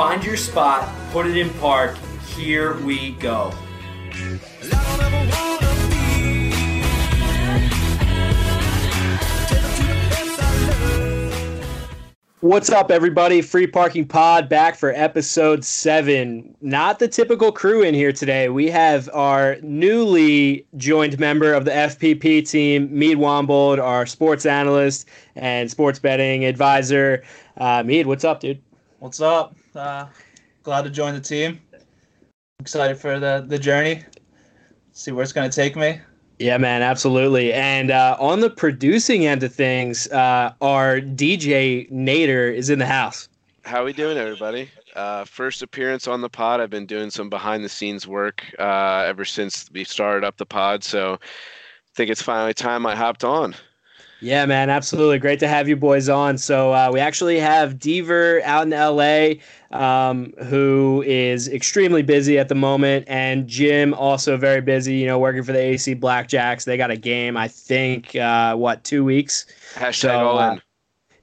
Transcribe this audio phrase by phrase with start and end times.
[0.00, 1.94] Find your spot, put it in park.
[2.34, 3.50] Here we go.
[12.40, 13.42] What's up, everybody?
[13.42, 16.56] Free Parking Pod back for episode seven.
[16.62, 18.48] Not the typical crew in here today.
[18.48, 25.06] We have our newly joined member of the FPP team, Mead Wombold, our sports analyst
[25.36, 27.22] and sports betting advisor.
[27.58, 28.62] Uh, Mead, what's up, dude?
[29.00, 29.54] What's up?
[29.74, 30.06] Uh,
[30.62, 31.60] glad to join the team.
[32.58, 34.04] Excited for the, the journey.
[34.92, 36.00] See where it's going to take me.
[36.38, 37.52] Yeah, man, absolutely.
[37.52, 42.86] And uh, on the producing end of things, uh, our DJ Nader is in the
[42.86, 43.28] house.
[43.64, 44.70] How we doing, everybody?
[44.96, 46.60] Uh, first appearance on the pod.
[46.60, 50.46] I've been doing some behind the scenes work uh, ever since we started up the
[50.46, 53.54] pod, so I think it's finally time I hopped on.
[54.20, 55.18] Yeah, man, absolutely.
[55.18, 56.36] Great to have you boys on.
[56.36, 59.40] So uh, we actually have Deaver out in LA,
[59.76, 64.96] um, who is extremely busy at the moment, and Jim also very busy.
[64.96, 66.64] You know, working for the AC Blackjacks.
[66.64, 69.46] They got a game, I think, uh, what two weeks.
[69.74, 70.58] Hashtag so, all in.
[70.58, 70.60] Uh,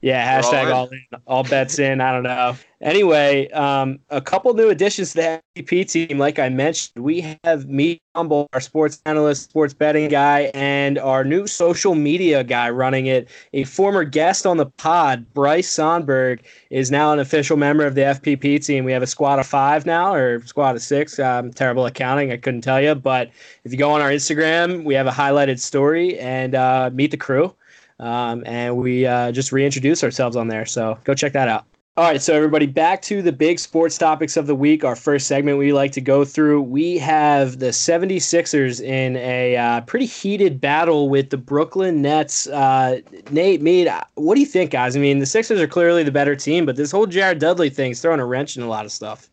[0.00, 2.00] yeah, hashtag all all in, all bets in.
[2.00, 2.56] I don't know.
[2.80, 6.18] Anyway, um, a couple new additions to the FPP team.
[6.18, 11.24] Like I mentioned, we have me, Humble, our sports analyst, sports betting guy, and our
[11.24, 13.28] new social media guy running it.
[13.52, 16.40] A former guest on the pod, Bryce Sonberg,
[16.70, 18.84] is now an official member of the FPP team.
[18.84, 21.18] We have a squad of five now, or squad of six.
[21.18, 22.94] Um, terrible accounting, I couldn't tell you.
[22.94, 23.30] But
[23.64, 27.16] if you go on our Instagram, we have a highlighted story and uh, meet the
[27.16, 27.54] crew.
[28.00, 30.66] Um, and we uh, just reintroduce ourselves on there.
[30.66, 31.64] So go check that out.
[31.98, 34.84] All right, so everybody, back to the big sports topics of the week.
[34.84, 36.62] Our first segment we like to go through.
[36.62, 42.46] We have the 76ers in a uh, pretty heated battle with the Brooklyn Nets.
[42.46, 43.00] Uh,
[43.32, 44.94] Nate, Mead, what do you think, guys?
[44.94, 47.90] I mean, the Sixers are clearly the better team, but this whole Jared Dudley thing
[47.90, 49.28] is throwing a wrench in a lot of stuff.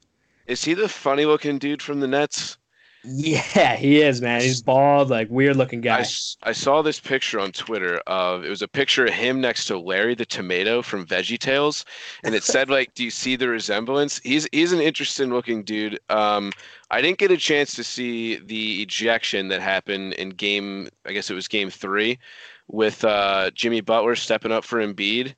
[0.48, 2.58] Is he the funny looking dude from the Nets?
[3.08, 4.42] Yeah, he is, man.
[4.42, 6.00] He's bald, like weird looking guy.
[6.00, 9.66] I, I saw this picture on Twitter of it was a picture of him next
[9.66, 11.86] to Larry the tomato from Veggie Tales,
[12.24, 16.00] and it said like, "Do you see the resemblance?" He's he's an interesting looking dude.
[16.10, 16.52] Um,
[16.90, 20.90] I didn't get a chance to see the ejection that happened in game.
[21.06, 22.18] I guess it was game three,
[22.68, 25.36] with uh, Jimmy Butler stepping up for Embiid.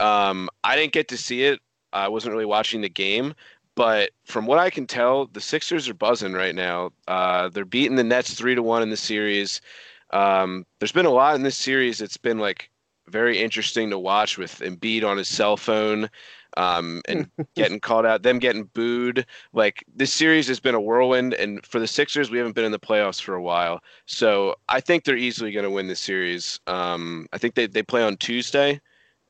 [0.00, 1.60] Um, I didn't get to see it.
[1.92, 3.34] I wasn't really watching the game,
[3.80, 6.90] but from what I can tell, the Sixers are buzzing right now.
[7.08, 9.62] Uh, they're beating the Nets three to one in the series.
[10.10, 12.68] Um, there's been a lot in this series that's been like
[13.08, 16.10] very interesting to watch with Embiid on his cell phone
[16.58, 19.24] um, and getting called out, them getting booed.
[19.54, 22.72] Like this series has been a whirlwind, and for the Sixers, we haven't been in
[22.72, 23.80] the playoffs for a while.
[24.04, 26.60] So I think they're easily going to win this series.
[26.66, 28.78] Um, I think they they play on Tuesday,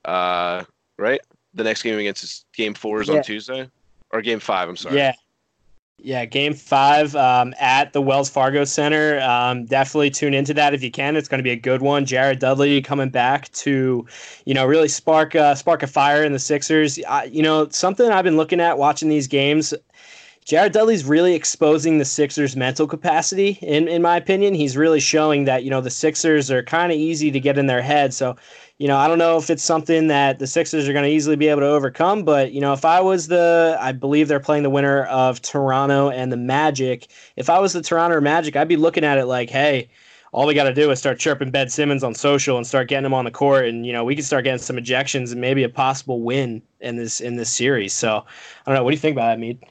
[0.07, 0.65] uh,
[0.99, 1.21] right?
[1.55, 3.19] The next game against Game Four is yeah.
[3.19, 3.71] on Tuesday
[4.11, 4.69] or game five.
[4.69, 4.97] I'm sorry.
[4.97, 5.13] Yeah.
[6.03, 9.21] Yeah, game five um, at the Wells Fargo Center.
[9.21, 11.15] Um, definitely tune into that if you can.
[11.15, 12.07] It's going to be a good one.
[12.07, 14.07] Jared Dudley coming back to,
[14.47, 16.99] you know, really spark uh, spark a fire in the Sixers.
[17.07, 19.75] I, you know, something I've been looking at watching these games.
[20.47, 24.55] Jared Dudley's really exposing the Sixers' mental capacity, in in my opinion.
[24.55, 27.67] He's really showing that you know the Sixers are kind of easy to get in
[27.67, 28.15] their head.
[28.15, 28.37] So
[28.81, 31.37] you know, I don't know if it's something that the Sixers are going to easily
[31.37, 34.63] be able to overcome, but you know, if I was the, I believe they're playing
[34.63, 37.09] the winner of Toronto and the Magic.
[37.37, 39.91] If I was the Toronto Magic, I'd be looking at it like, hey,
[40.33, 43.05] all we got to do is start chirping Ben Simmons on social and start getting
[43.05, 45.63] him on the court, and you know, we can start getting some ejections and maybe
[45.63, 47.93] a possible win in this in this series.
[47.93, 48.25] So,
[48.65, 48.83] I don't know.
[48.83, 49.63] What do you think about that, Mead?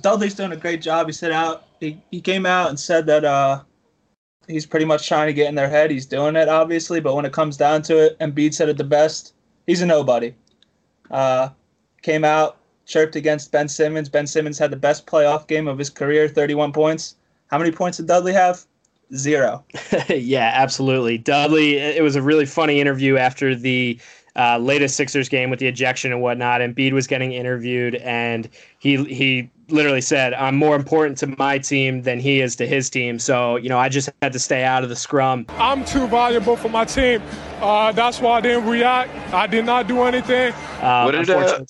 [0.00, 1.06] Dudley's doing a great job.
[1.06, 3.62] He said out, he, he came out and said that uh,
[4.48, 5.90] he's pretty much trying to get in their head.
[5.90, 8.84] He's doing it, obviously, but when it comes down to it, Embiid said it the
[8.84, 9.34] best.
[9.66, 10.34] He's a nobody.
[11.10, 11.50] Uh,
[12.02, 14.08] came out, chirped against Ben Simmons.
[14.08, 17.16] Ben Simmons had the best playoff game of his career, 31 points.
[17.48, 18.64] How many points did Dudley have?
[19.14, 19.64] Zero.
[20.08, 21.18] yeah, absolutely.
[21.18, 23.98] Dudley, it was a really funny interview after the
[24.36, 26.60] uh, latest Sixers game with the ejection and whatnot.
[26.60, 28.48] Embiid was getting interviewed, and
[28.78, 32.90] he he literally said, "I'm more important to my team than he is to his
[32.90, 35.46] team." So you know, I just had to stay out of the scrum.
[35.50, 37.22] I'm too valuable for my team.
[37.60, 39.14] Uh, that's why I didn't react.
[39.32, 40.52] I did not do anything.
[40.82, 41.64] Um, what did, uh,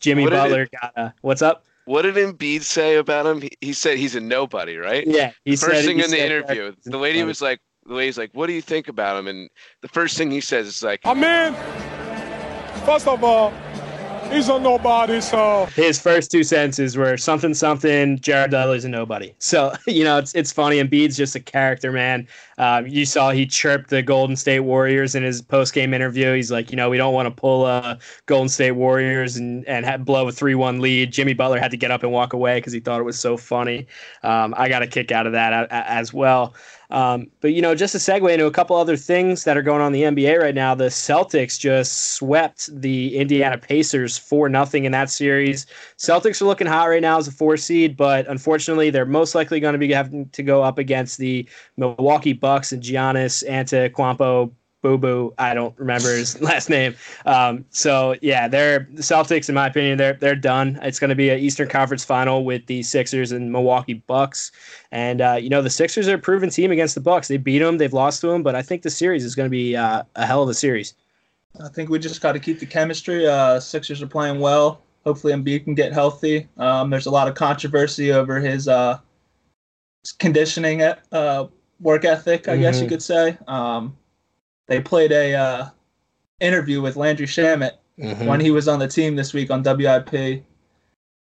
[0.00, 1.64] Jimmy what Butler it, got a, what's up?
[1.84, 3.40] What did Embiid say about him?
[3.40, 5.06] He, he said he's a nobody, right?
[5.06, 6.74] Yeah, he first said, thing he in the interview.
[6.84, 9.48] The lady was like, the lady's like, "What do you think about him?" And
[9.80, 11.54] the first thing he says is like, "I'm in."
[12.84, 13.52] First of all,
[14.30, 15.20] he's a nobody.
[15.20, 18.18] So his first two sentences were something something.
[18.18, 19.34] Jared Dudley's a nobody.
[19.38, 20.82] So you know it's it's funny.
[20.82, 22.28] Embiid's just a character, man.
[22.58, 26.34] Um, you saw he chirped the Golden State Warriors in his post game interview.
[26.34, 27.96] He's like, you know, we don't want to pull uh,
[28.26, 31.12] Golden State Warriors and and have, blow a three one lead.
[31.12, 33.36] Jimmy Butler had to get up and walk away because he thought it was so
[33.36, 33.86] funny.
[34.22, 36.54] Um, I got a kick out of that as well.
[36.90, 39.82] Um, but you know, just a segue into a couple other things that are going
[39.82, 40.74] on in the NBA right now.
[40.74, 45.66] The Celtics just swept the Indiana Pacers for nothing in that series.
[45.98, 49.60] Celtics are looking hot right now as a four seed, but unfortunately, they're most likely
[49.60, 51.46] going to be having to go up against the
[51.76, 54.50] Milwaukee Bucks and Giannis Antetokounmpo
[54.82, 55.34] Boo Boo.
[55.38, 56.94] I don't remember his last name.
[57.26, 59.48] Um, so yeah, they're the Celtics.
[59.48, 60.78] In my opinion, they're they're done.
[60.82, 64.52] It's going to be an Eastern Conference final with the Sixers and Milwaukee Bucks.
[64.92, 67.28] And uh, you know the Sixers are a proven team against the Bucks.
[67.28, 67.78] They beat them.
[67.78, 70.26] They've lost to them, but I think the series is going to be uh, a
[70.26, 70.94] hell of a series.
[71.62, 73.26] I think we just got to keep the chemistry.
[73.26, 74.82] Uh, Sixers are playing well.
[75.04, 76.46] Hopefully, Embiid can get healthy.
[76.58, 78.98] Um, there's a lot of controversy over his uh,
[80.18, 81.46] conditioning, uh,
[81.80, 82.46] work ethic.
[82.46, 82.62] I mm-hmm.
[82.62, 82.88] guess you mm-hmm.
[82.90, 83.38] could say.
[83.48, 83.96] Um,
[84.68, 85.68] they played a uh,
[86.40, 88.26] interview with Landry Shamet mm-hmm.
[88.26, 90.44] when he was on the team this week on WIP.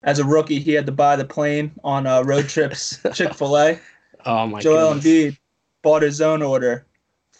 [0.02, 3.00] As a rookie, he had to buy the plane on uh, road trips.
[3.14, 3.80] Chick Fil A.
[4.26, 4.60] Oh my!
[4.60, 5.38] Joel Embiid
[5.82, 6.86] bought his own order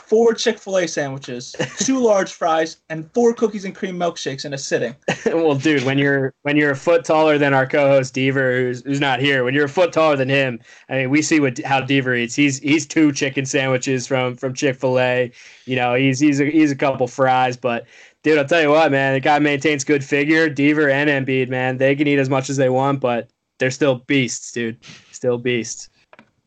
[0.09, 4.55] four Chick fil A sandwiches, two large fries, and four cookies and cream milkshakes in
[4.55, 4.97] a sitting.
[5.27, 9.01] well, dude, when you're when you're a foot taller than our co-host Deaver, who's, who's
[9.01, 10.59] not here, when you're a foot taller than him,
[10.89, 12.35] I mean, we see what how Deaver eats.
[12.35, 15.31] He's he's two chicken sandwiches from from Chick fil A.
[15.67, 17.87] You know, he's he's a, he's a couple fries, but.
[18.25, 19.15] Dude, I'll tell you what, man.
[19.15, 20.51] The guy maintains good figure.
[20.51, 24.01] Deaver and Embiid, man, they can eat as much as they want, but they're still
[24.09, 24.77] beasts, dude.
[25.13, 25.89] Still beasts.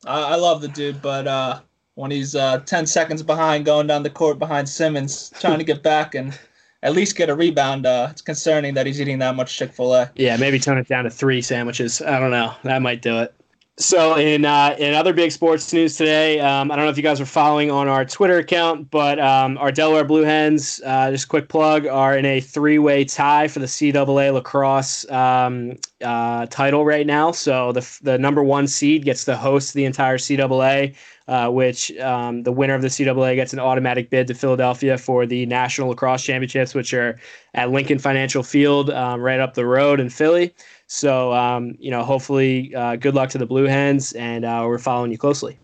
[0.06, 1.62] I love the dude, but uh,
[2.01, 5.83] when he's uh, 10 seconds behind going down the court behind Simmons, trying to get
[5.94, 6.38] back and
[6.83, 7.86] at least get a rebound.
[7.86, 10.12] Uh, it's concerning that he's eating that much Chick fil A.
[10.15, 12.01] Yeah, maybe tone it down to three sandwiches.
[12.01, 12.53] I don't know.
[12.63, 13.33] That might do it.
[13.77, 17.03] So in uh, in other big sports news today, um, I don't know if you
[17.03, 21.25] guys are following on our Twitter account, but um, our Delaware Blue Hens, uh, just
[21.25, 26.86] a quick plug, are in a three-way tie for the CAA lacrosse um, uh, title
[26.86, 27.31] right now.
[27.31, 30.95] So the the number one seed gets to host the entire CAA
[31.31, 35.25] uh, which um, the winner of the CAA gets an automatic bid to Philadelphia for
[35.25, 37.18] the National Lacrosse Championships, which are
[37.54, 40.54] at Lincoln Financial Field, um, right up the road in Philly.
[40.88, 44.78] So, um, you know, hopefully, uh, good luck to the Blue Hens, and uh, we're
[44.78, 45.57] following you closely.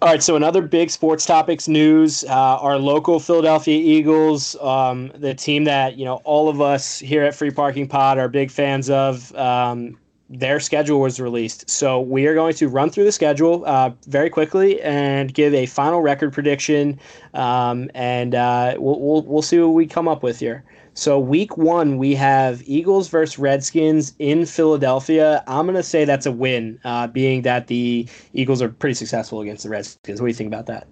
[0.00, 2.22] All right, so another big sports topics news.
[2.22, 7.24] Uh, our local Philadelphia Eagles, um, the team that you know all of us here
[7.24, 9.34] at Free Parking Pod are big fans of.
[9.34, 9.98] Um,
[10.30, 11.68] their schedule was released.
[11.70, 15.66] So we are going to run through the schedule uh, very quickly and give a
[15.66, 16.98] final record prediction,
[17.34, 20.64] um, and uh, we'll, we'll, we'll see what we come up with here.
[20.94, 25.44] So week one, we have Eagles versus Redskins in Philadelphia.
[25.46, 29.62] I'm to say that's a win, uh, being that the Eagles are pretty successful against
[29.62, 30.20] the Redskins.
[30.20, 30.88] What do you think about that?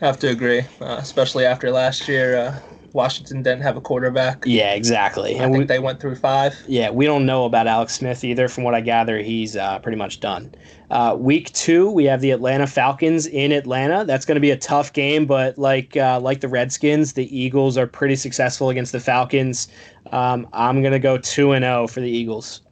[0.00, 2.60] Have to agree, uh, especially after last year.
[2.92, 4.42] Washington didn't have a quarterback.
[4.46, 5.38] Yeah, exactly.
[5.38, 6.54] I and think we, they went through five.
[6.66, 8.48] Yeah, we don't know about Alex Smith either.
[8.48, 10.54] From what I gather, he's uh, pretty much done.
[10.90, 14.04] Uh, week two, we have the Atlanta Falcons in Atlanta.
[14.04, 17.76] That's going to be a tough game, but like uh, like the Redskins, the Eagles
[17.76, 19.68] are pretty successful against the Falcons.
[20.12, 22.62] Um, I'm going to go two and zero oh for the Eagles.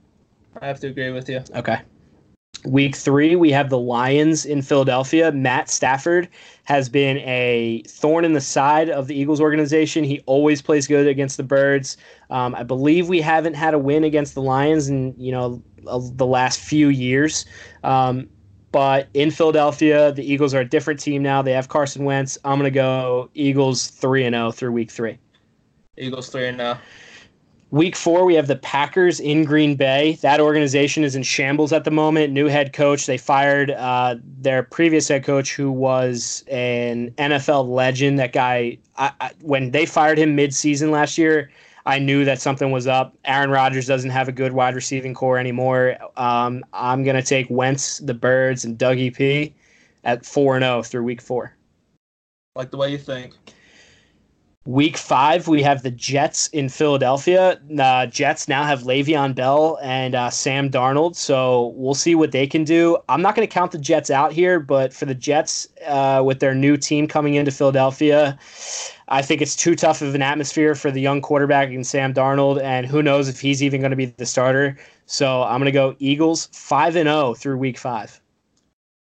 [0.60, 1.42] I have to agree with you.
[1.54, 1.80] Okay.
[2.64, 5.30] Week three, we have the Lions in Philadelphia.
[5.30, 6.28] Matt Stafford
[6.66, 10.02] has been a thorn in the side of the Eagles organization.
[10.02, 11.96] He always plays good against the Birds.
[12.28, 16.26] Um, I believe we haven't had a win against the Lions in you know the
[16.26, 17.46] last few years.
[17.84, 18.28] Um,
[18.72, 21.40] but in Philadelphia, the Eagles are a different team now.
[21.40, 22.36] They have Carson Wentz.
[22.44, 25.18] I'm going to go Eagles three and zero oh through week three.
[25.96, 26.78] Eagles three and zero.
[27.72, 30.18] Week four, we have the Packers in Green Bay.
[30.22, 32.32] That organization is in shambles at the moment.
[32.32, 33.06] New head coach.
[33.06, 38.20] They fired uh, their previous head coach, who was an NFL legend.
[38.20, 41.50] That guy, I, I, when they fired him mid-season last year,
[41.86, 43.16] I knew that something was up.
[43.24, 45.96] Aaron Rodgers doesn't have a good wide receiving core anymore.
[46.16, 49.52] Um, I'm gonna take Wentz, the Birds, and Dougie P
[50.04, 51.52] at four and zero oh through week four.
[52.54, 53.34] Like the way you think.
[54.66, 57.60] Week five, we have the Jets in Philadelphia.
[57.78, 62.48] Uh, Jets now have Le'Veon Bell and uh, Sam Darnold, so we'll see what they
[62.48, 62.98] can do.
[63.08, 66.40] I'm not going to count the Jets out here, but for the Jets, uh, with
[66.40, 68.36] their new team coming into Philadelphia,
[69.06, 72.60] I think it's too tough of an atmosphere for the young quarterback and Sam Darnold,
[72.60, 74.76] and who knows if he's even going to be the starter.
[75.06, 78.20] So I'm going to go Eagles five and zero oh through Week five.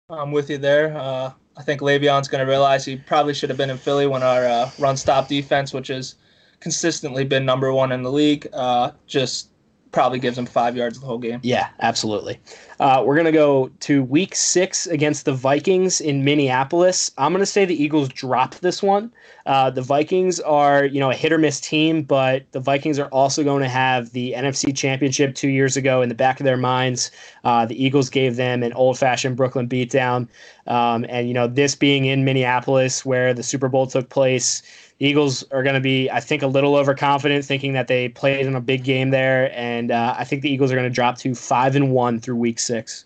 [0.08, 0.96] I'm with you there.
[0.96, 4.22] Uh, I think Le'Veon's going to realize he probably should have been in Philly when
[4.22, 6.14] our uh, run stop defense, which has
[6.60, 8.46] consistently been number one in the league.
[8.52, 9.48] Uh, just
[9.92, 11.40] probably gives them five yards the whole game.
[11.42, 12.40] Yeah, absolutely.
[12.80, 17.10] Uh, we're going to go to week six against the Vikings in Minneapolis.
[17.18, 19.12] I'm going to say the Eagles drop this one.
[19.46, 23.08] Uh, the Vikings are, you know, a hit or miss team, but the Vikings are
[23.08, 26.56] also going to have the NFC Championship two years ago in the back of their
[26.56, 27.10] minds.
[27.44, 30.28] Uh, the Eagles gave them an old fashioned Brooklyn beatdown.
[30.66, 34.62] Um, and, you know, this being in Minneapolis where the Super Bowl took place,
[35.00, 38.54] Eagles are going to be, I think, a little overconfident, thinking that they played in
[38.56, 41.34] a big game there, and uh, I think the Eagles are going to drop to
[41.34, 43.04] five and one through Week Six.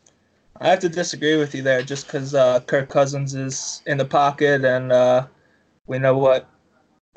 [0.61, 4.04] I have to disagree with you there, just because uh, Kirk Cousins is in the
[4.04, 5.26] pocket, and uh,
[5.87, 6.49] we know what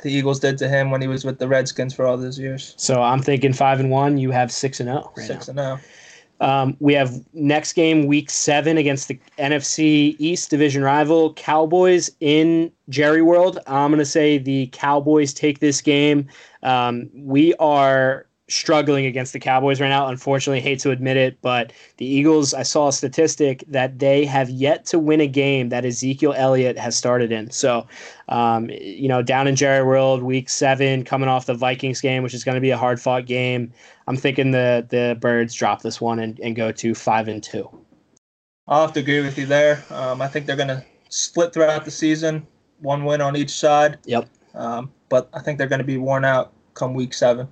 [0.03, 2.73] the Eagles did to him when he was with the Redskins for all those years.
[2.77, 4.17] So I'm thinking five and one.
[4.17, 5.03] You have six and zero.
[5.05, 5.51] Oh right six now.
[5.51, 5.79] and zero.
[5.79, 6.04] Oh.
[6.41, 12.71] Um, we have next game week seven against the NFC East division rival Cowboys in
[12.89, 13.59] Jerry World.
[13.67, 16.27] I'm going to say the Cowboys take this game.
[16.63, 20.07] Um, we are struggling against the Cowboys right now.
[20.07, 24.49] Unfortunately, hate to admit it, but the Eagles, I saw a statistic that they have
[24.49, 27.49] yet to win a game that Ezekiel Elliott has started in.
[27.49, 27.87] So,
[28.29, 32.33] um, you know, down in Jerry World, week seven, coming off the Vikings game, which
[32.33, 33.73] is going to be a hard fought game.
[34.07, 37.69] I'm thinking the the Birds drop this one and, and go to five and two.
[38.67, 39.83] I'll have to agree with you there.
[39.89, 42.45] Um, I think they're going to split throughout the season,
[42.79, 43.99] one win on each side.
[44.05, 44.27] Yep.
[44.55, 47.47] Um, but I think they're going to be worn out come week seven.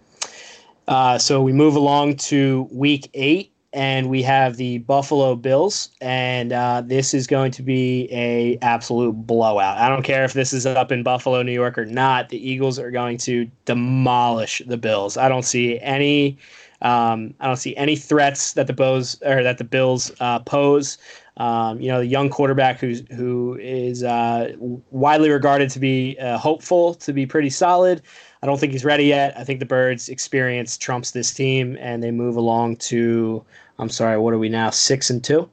[0.87, 6.53] Uh, so we move along to week eight, and we have the Buffalo Bills, and
[6.53, 9.77] uh, this is going to be a absolute blowout.
[9.79, 12.29] I don't care if this is up in Buffalo, New York, or not.
[12.29, 15.17] The Eagles are going to demolish the Bills.
[15.17, 16.37] I don't see any.
[16.83, 20.97] Um, I don't see any threats that the Bills or that the Bills uh, pose.
[21.37, 24.53] Um, you know, the young quarterback who's who is uh,
[24.91, 28.03] widely regarded to be uh, hopeful, to be pretty solid.
[28.43, 29.33] I don't think he's ready yet.
[29.37, 33.41] I think the Birds' experience trumps this team, and they move along to.
[33.79, 34.69] I'm sorry, what are we now?
[34.69, 35.49] Six and two.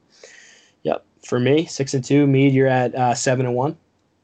[0.83, 2.27] Yep, for me, six and two.
[2.27, 3.77] Mead, you're at uh, seven and one.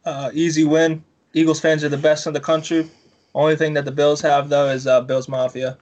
[0.03, 1.01] Uh, easy win.
[1.33, 2.89] Eagles fans are the best in the country.
[3.33, 5.77] Only thing that the Bills have though is uh, Bills Mafia.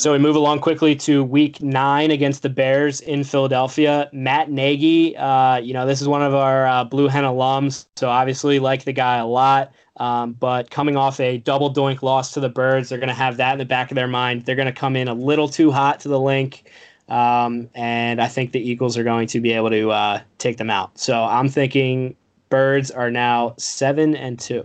[0.00, 4.08] So we move along quickly to week nine against the Bears in Philadelphia.
[4.14, 8.08] Matt Nagy, uh, you know, this is one of our uh, Blue Hen alums, so
[8.08, 9.72] obviously like the guy a lot.
[9.98, 13.36] Um, but coming off a double doink loss to the Birds, they're going to have
[13.36, 14.46] that in the back of their mind.
[14.46, 16.64] They're going to come in a little too hot to the Linc.
[17.10, 20.70] Um, and I think the Eagles are going to be able to uh, take them
[20.70, 20.98] out.
[20.98, 22.16] So I'm thinking
[22.48, 24.64] Birds are now seven and two.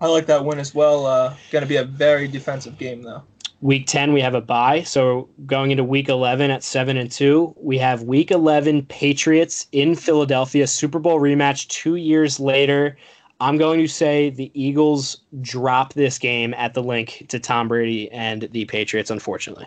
[0.00, 1.04] I like that win as well.
[1.04, 3.22] Uh, going to be a very defensive game though.
[3.62, 7.54] Week ten we have a bye, so going into week eleven at seven and two,
[7.56, 12.96] we have week eleven Patriots in Philadelphia Super Bowl rematch two years later.
[13.40, 18.10] I'm going to say the Eagles drop this game at the Linc to Tom Brady
[18.10, 19.66] and the Patriots, unfortunately.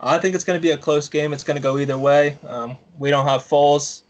[0.00, 1.32] I think it's going to be a close game.
[1.32, 2.36] It's going to go either way.
[2.46, 4.02] Um, we don't have Foles.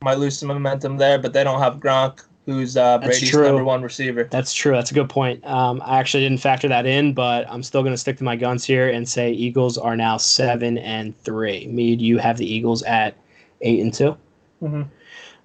[0.00, 3.46] Might lose some momentum there, but they don't have Gronk, who's uh, Brady's true.
[3.46, 4.24] number one receiver.
[4.24, 4.72] That's true.
[4.72, 5.44] That's a good point.
[5.46, 8.36] Um, I actually didn't factor that in, but I'm still going to stick to my
[8.36, 11.66] guns here and say Eagles are now seven and three.
[11.68, 13.16] Mead, you have the Eagles at
[13.60, 14.16] eight and 2
[14.62, 14.82] mm-hmm.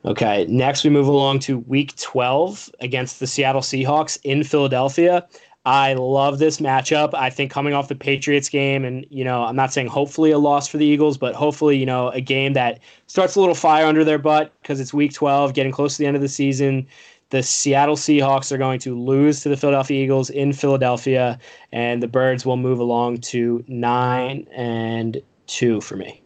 [0.06, 5.28] Okay, next we move along to week 12 against the Seattle Seahawks in Philadelphia.
[5.68, 7.14] I love this matchup.
[7.14, 10.38] I think coming off the Patriots game, and, you know, I'm not saying hopefully a
[10.38, 13.86] loss for the Eagles, but hopefully, you know, a game that starts a little fire
[13.86, 16.88] under their butt because it's week 12, getting close to the end of the season.
[17.32, 21.38] The Seattle Seahawks are going to lose to the Philadelphia Eagles in Philadelphia,
[21.74, 26.22] and the Birds will move along to nine and two for me.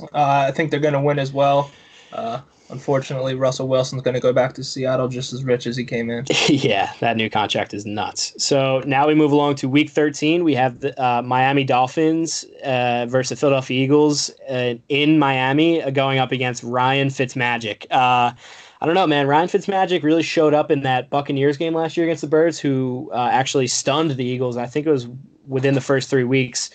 [0.00, 1.70] Uh, I think they're going to win as well.
[2.12, 2.40] Uh,
[2.72, 6.10] unfortunately, Russell Wilson's going to go back to Seattle just as rich as he came
[6.10, 6.24] in.
[6.48, 8.32] yeah, that new contract is nuts.
[8.42, 10.42] So now we move along to Week 13.
[10.42, 16.18] We have the uh, Miami Dolphins uh, versus Philadelphia Eagles uh, in Miami, uh, going
[16.18, 17.84] up against Ryan Fitzmagic.
[17.90, 18.32] Uh,
[18.80, 19.28] I don't know, man.
[19.28, 23.10] Ryan Fitzmagic really showed up in that Buccaneers game last year against the Birds, who
[23.14, 24.56] uh, actually stunned the Eagles.
[24.56, 25.06] I think it was
[25.46, 26.70] within the first three weeks.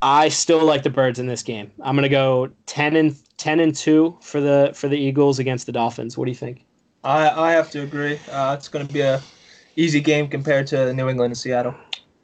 [0.00, 1.70] I still like the Birds in this game.
[1.82, 5.66] I'm going to go 10 and 10 and 2 for the for the Eagles against
[5.66, 6.16] the Dolphins.
[6.16, 6.64] What do you think?
[7.04, 8.18] I I have to agree.
[8.30, 9.22] Uh, it's going to be a
[9.76, 11.74] easy game compared to New England and Seattle.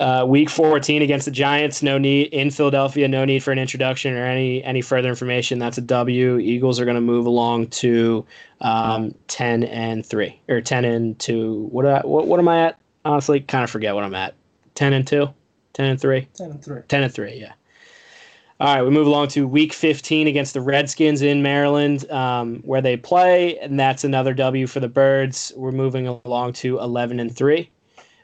[0.00, 4.14] Uh, week 14 against the Giants, no need in Philadelphia, no need for an introduction
[4.14, 5.60] or any any further information.
[5.60, 6.38] That's a W.
[6.38, 8.26] Eagles are going to move along to
[8.62, 11.68] um, 10 and 3 or 10 and 2.
[11.70, 12.80] What I, what what am I at?
[13.04, 14.34] Honestly, kind of forget what I'm at.
[14.74, 15.28] 10 and 2,
[15.74, 16.28] 10 and 3.
[16.34, 16.82] 10 and 3.
[16.88, 17.52] 10 and 3, yeah.
[18.62, 22.80] All right, we move along to Week 15 against the Redskins in Maryland, um, where
[22.80, 25.52] they play, and that's another W for the Birds.
[25.56, 27.68] We're moving along to 11 and three.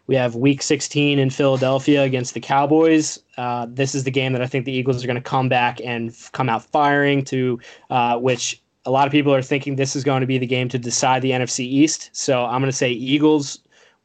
[0.07, 3.19] We have Week 16 in Philadelphia against the Cowboys.
[3.37, 5.81] Uh, this is the game that I think the Eagles are going to come back
[5.85, 7.59] and f- come out firing to,
[7.91, 10.69] uh, which a lot of people are thinking this is going to be the game
[10.69, 12.11] to decide the NFC East.
[12.13, 13.59] So I'm going to say Eagles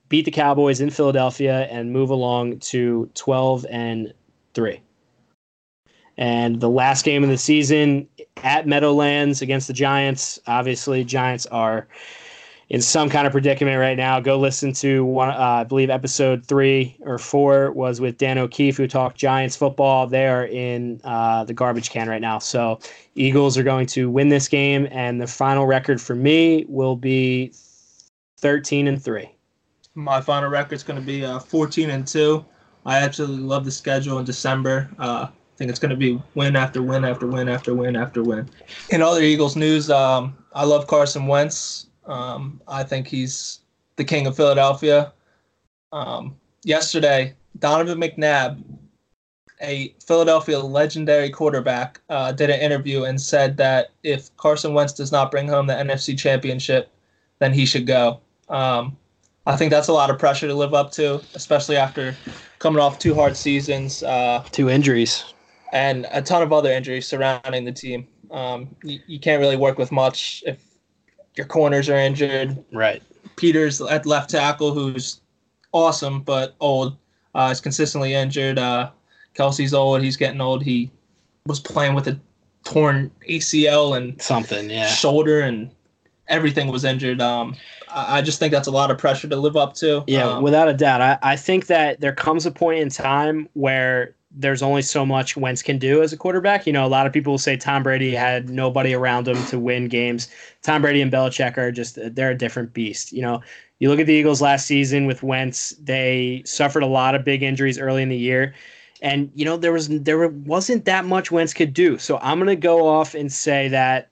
[0.10, 4.12] beat the Cowboys in Philadelphia and move along to 12 and
[4.56, 4.82] 3.
[6.18, 8.08] And the last game of the season
[8.44, 10.40] at Meadowlands against the Giants.
[10.48, 11.88] Obviously, Giants are
[12.70, 14.20] in some kind of predicament right now.
[14.20, 18.78] Go listen to one, uh, I believe episode three or four was with Dan O'Keefe,
[18.78, 20.08] who talked Giants football.
[20.08, 22.40] They are in uh, the garbage can right now.
[22.40, 22.80] So,
[23.16, 27.54] Eagles are going to win this game, and the final record for me will be
[28.40, 29.30] 13 and three.
[29.96, 32.44] My final record is going to be uh, 14 and two.
[32.86, 34.90] I absolutely love the schedule in December.
[35.54, 38.50] I think it's going to be win after win after win after win after win.
[38.90, 41.88] In other Eagles news, um, I love Carson Wentz.
[42.06, 43.60] Um, I think he's
[43.96, 45.14] the king of Philadelphia.
[45.92, 48.64] Um, yesterday, Donovan McNabb,
[49.62, 55.12] a Philadelphia legendary quarterback, uh, did an interview and said that if Carson Wentz does
[55.12, 56.90] not bring home the NFC Championship,
[57.38, 58.20] then he should go.
[58.50, 58.98] Um,
[59.46, 62.16] I think that's a lot of pressure to live up to, especially after
[62.58, 64.02] coming off two hard seasons.
[64.02, 65.26] Uh, Two injuries.
[65.74, 68.08] And a ton of other injuries surrounding the team.
[68.30, 70.64] Um, you, you can't really work with much if
[71.36, 72.64] your corners are injured.
[72.72, 73.02] Right.
[73.38, 75.22] Peters at left tackle, who's
[75.72, 76.96] awesome but old,
[77.34, 78.60] uh, is consistently injured.
[78.60, 78.92] Uh,
[79.36, 80.62] Kelce's old; he's getting old.
[80.64, 80.92] He
[81.48, 82.20] was playing with a
[82.64, 84.86] torn ACL and Something, yeah.
[84.88, 85.72] shoulder, and
[86.28, 87.20] everything was injured.
[87.20, 87.56] Um,
[87.90, 90.04] I, I just think that's a lot of pressure to live up to.
[90.06, 91.02] Yeah, Um, without a doubt.
[91.02, 95.38] I, I think that there comes a point in time where there's only so much
[95.38, 96.66] Wentz can do as a quarterback.
[96.66, 99.60] You know, a lot of people will say Tom Brady had nobody around him to
[99.60, 100.28] win games.
[100.62, 103.12] Tom Brady and Belichick are just they're a different beast.
[103.12, 103.42] You know,
[103.80, 107.44] you look at the Eagles last season with Wentz, they suffered a lot of big
[107.44, 108.54] injuries early in the year.
[109.02, 111.98] And you know, there was there wasn't that much Wentz could do.
[111.98, 114.10] So I'm gonna go off and say that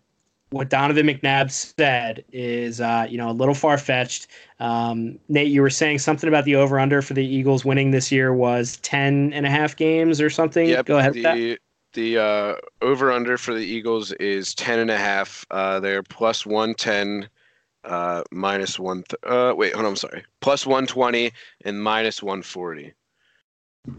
[0.52, 4.28] what Donovan McNabb said is, uh, you know, a little far fetched.
[4.60, 8.12] Um, Nate, you were saying something about the over under for the Eagles winning this
[8.12, 10.68] year was 10 and a half games or something.
[10.68, 10.86] Yep.
[10.86, 11.36] Go ahead with that.
[11.36, 11.58] The
[11.94, 15.46] the uh, over under for the Eagles is ten and a half.
[15.52, 17.28] Uh, they're plus one ten,
[17.84, 19.04] uh, minus one.
[19.04, 19.92] Th- uh, wait, hold on.
[19.92, 20.24] I'm sorry.
[20.40, 21.32] Plus one twenty
[21.66, 22.94] and minus one forty.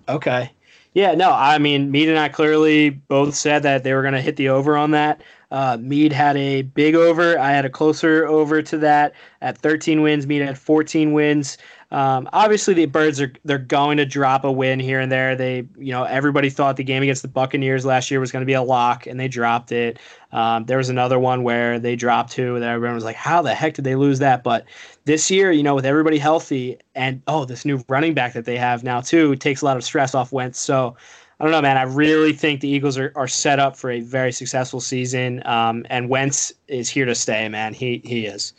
[0.09, 0.50] Okay.
[0.94, 4.20] Yeah, no, I mean, Mead and I clearly both said that they were going to
[4.20, 5.22] hit the over on that.
[5.52, 7.38] Uh, Mead had a big over.
[7.38, 9.12] I had a closer over to that
[9.42, 10.26] at 13 wins.
[10.26, 11.58] Mead had 14 wins.
[11.90, 15.36] Um, obviously, the Birds are they're going to drop a win here and there.
[15.36, 18.46] They, you know, everybody thought the game against the Buccaneers last year was going to
[18.46, 19.98] be a lock, and they dropped it.
[20.32, 23.54] Um, there was another one where they dropped two, that everyone was like, "How the
[23.54, 24.64] heck did they lose that?" But
[25.04, 28.56] this year, you know, with everybody healthy, and oh, this new running back that they
[28.56, 30.58] have now too takes a lot of stress off Wentz.
[30.58, 30.96] So.
[31.42, 31.76] I don't know, man.
[31.76, 35.44] I really think the Eagles are, are set up for a very successful season.
[35.44, 37.74] Um, and Wentz is here to stay, man.
[37.74, 38.52] He he is.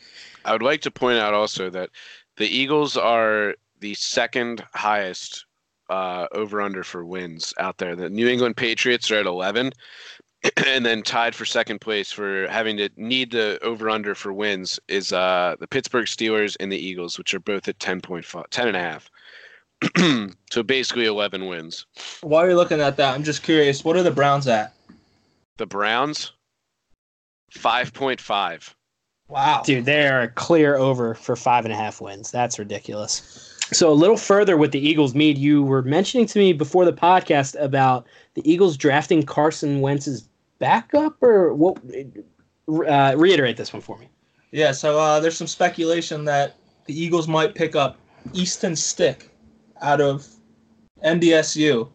[0.43, 1.91] I would like to point out also that
[2.35, 5.45] the Eagles are the second highest
[5.89, 7.95] uh, over under for wins out there.
[7.95, 9.71] The New England Patriots are at 11,
[10.67, 14.77] and then tied for second place for having to need the over under for wins
[14.89, 18.75] is uh, the Pittsburgh Steelers and the Eagles, which are both at 10.5, 10 and
[18.75, 19.09] a half.
[20.51, 21.85] so basically 11 wins.
[22.21, 23.83] While you're looking at that, I'm just curious.
[23.83, 24.73] What are the Browns at?
[25.57, 26.31] The Browns,
[27.53, 28.73] 5.5.
[29.27, 29.63] Wow.
[29.65, 32.31] Dude, they are a clear over for five and a half wins.
[32.31, 33.57] That's ridiculous.
[33.71, 36.93] So a little further with the Eagles meet, you were mentioning to me before the
[36.93, 40.27] podcast about the Eagles drafting Carson Wentz's
[40.59, 41.77] backup, or what?
[42.67, 44.07] Uh, reiterate this one for me.
[44.51, 47.97] Yeah, so uh, there's some speculation that the Eagles might pick up
[48.33, 49.32] Easton Stick
[49.81, 50.27] out of
[51.03, 51.89] NDSU.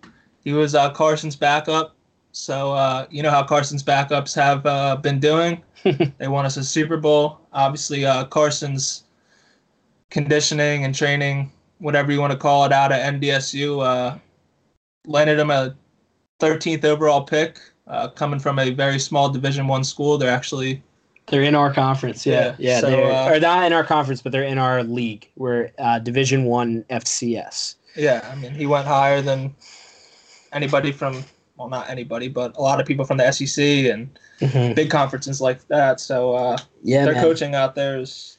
[0.44, 1.94] He was uh, Carson's backup.
[2.32, 5.62] So uh, you know how Carson's backups have uh, been doing.
[6.18, 7.40] they won us a Super Bowl.
[7.52, 9.04] Obviously, uh, Carson's
[10.10, 14.18] conditioning and training, whatever you want to call it, out at NDSU, uh,
[15.06, 15.74] landed him a
[16.40, 17.58] 13th overall pick.
[17.86, 20.82] Uh, coming from a very small Division One school, they're actually
[21.30, 22.24] They're in our conference.
[22.24, 22.80] Yeah, Yeah, yeah.
[22.80, 25.28] so, they're uh, or not in our conference, but they're in our league.
[25.36, 27.74] We're uh, Division One FCS.
[27.96, 29.54] Yeah, I mean, he went higher than
[30.52, 31.24] anybody from,
[31.56, 34.08] well, not anybody, but a lot of people from the SEC and
[34.74, 36.00] big conferences like that.
[36.00, 37.22] So uh, Yeah, their man.
[37.24, 38.37] coaching out there is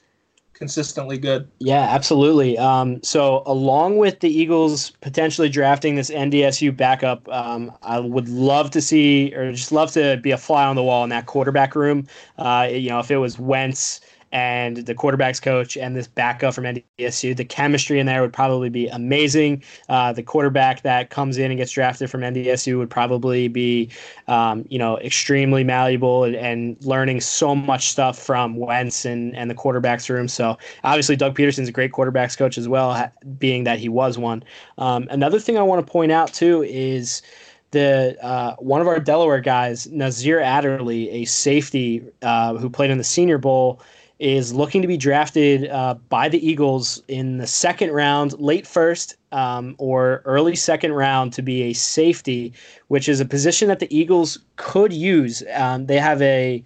[0.60, 1.50] consistently good.
[1.60, 2.58] Yeah, absolutely.
[2.58, 8.70] Um, so, along with the Eagles potentially drafting this NDSU backup, um, I would love
[8.72, 11.76] to see, or just love to be a fly on the wall in that quarterback
[11.76, 12.06] room.
[12.38, 16.66] Uh, you know, if it was Wentz and the quarterbacks coach and this backup from
[16.66, 17.36] NDSU.
[17.36, 19.64] The chemistry in there would probably be amazing.
[19.88, 23.90] Uh, the quarterback that comes in and gets drafted from NDSU would probably be,
[24.28, 29.50] um, you know, extremely malleable and, and, learning so much stuff from Wentz and, and
[29.50, 30.28] the quarterbacks room.
[30.28, 34.44] So obviously, Doug Pederson's a great quarterbacks coach as well, being that he was one.
[34.78, 37.22] Um, another thing I want to point out too is
[37.72, 42.98] the uh, one of our Delaware guys, Nasir Adderley, a safety uh, who played in
[42.98, 43.82] the Senior Bowl,
[44.20, 49.16] is looking to be drafted uh, by the Eagles in the second round, late first
[49.32, 52.54] um, or early second round, to be a safety,
[52.90, 55.42] which is a position that the Eagles could use.
[55.54, 56.64] Um, they have a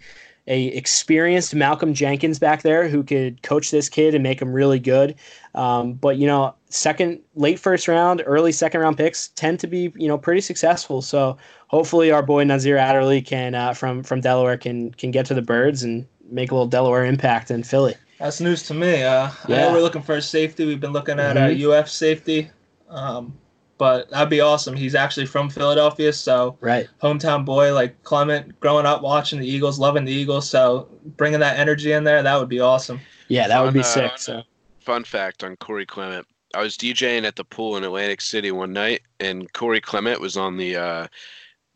[0.47, 4.79] a experienced Malcolm Jenkins back there who could coach this kid and make him really
[4.79, 5.15] good.
[5.55, 9.93] Um, but you know, second, late first round, early second round picks tend to be
[9.95, 11.01] you know pretty successful.
[11.01, 11.37] So
[11.67, 15.41] hopefully, our boy Nasir Adderley can uh, from from Delaware can can get to the
[15.41, 17.95] birds and make a little Delaware impact in Philly.
[18.19, 19.03] That's news to me.
[19.03, 19.55] Uh, yeah.
[19.55, 20.65] I know we're looking for a safety.
[20.65, 21.71] We've been looking at mm-hmm.
[21.71, 22.49] a UF safety.
[22.89, 23.37] Um,
[23.77, 24.75] but that'd be awesome.
[24.75, 29.79] He's actually from Philadelphia, so right hometown boy like Clement, growing up watching the Eagles,
[29.79, 30.49] loving the Eagles.
[30.49, 32.99] So bringing that energy in there, that would be awesome.
[33.27, 34.17] Yeah, that fun, would be uh, sick.
[34.17, 34.43] So
[34.79, 36.25] fun fact on Corey Clement.
[36.55, 40.37] I was DJing at the pool in Atlantic City one night, and Corey Clement was
[40.37, 41.07] on the uh,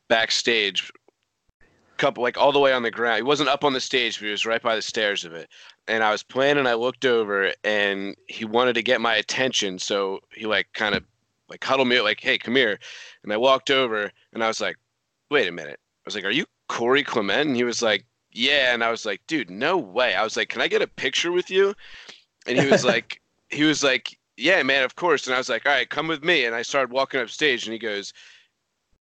[0.07, 0.91] backstage,
[1.97, 3.17] couple like all the way on the ground.
[3.17, 5.49] He wasn't up on the stage, but he was right by the stairs of it.
[5.87, 9.79] And I was playing, and I looked over, and he wanted to get my attention,
[9.79, 11.03] so he like kind of
[11.49, 12.79] like huddled me like, "Hey, come here."
[13.23, 14.77] And I walked over, and I was like,
[15.31, 18.73] "Wait a minute." I was like, "Are you Corey Clement?" And he was like, "Yeah."
[18.73, 21.31] And I was like, "Dude, no way." I was like, "Can I get a picture
[21.31, 21.73] with you?"
[22.47, 25.65] And he was like, he was like, "Yeah, man, of course." And I was like,
[25.65, 28.13] "All right, come with me." And I started walking up stage, and he goes,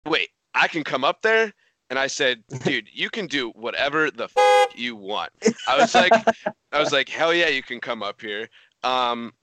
[0.06, 1.54] "Wait, I can come up there?"
[1.92, 5.32] And I said, "Dude, you can do whatever the f- you want."
[5.68, 6.14] I was like,
[6.72, 8.50] I was like, "Hell yeah, you can come up here."
[8.82, 9.34] Um,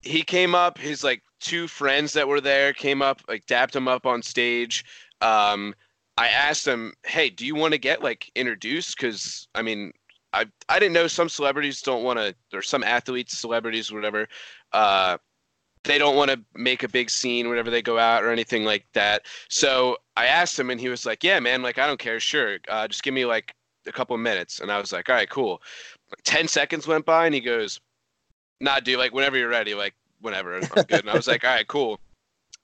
[0.00, 0.78] he came up.
[0.78, 4.84] His like two friends that were there came up, like dapped him up on stage.
[5.20, 5.74] Um,
[6.16, 9.92] I asked him, "Hey, do you want to get like introduced?" Because I mean,
[10.32, 14.28] I I didn't know some celebrities don't want to, or some athletes, celebrities, whatever.
[14.72, 15.18] Uh,
[15.84, 18.86] they don't want to make a big scene whenever they go out or anything like
[18.92, 19.22] that.
[19.48, 22.20] So I asked him, and he was like, "Yeah, man, like I don't care.
[22.20, 23.54] Sure, uh, just give me like
[23.86, 25.62] a couple minutes." And I was like, "All right, cool."
[26.10, 27.80] Like, Ten seconds went by, and he goes,
[28.60, 28.98] "Nah, dude.
[28.98, 32.00] Like whenever you're ready, like whenever I'm good." And I was like, "All right, cool."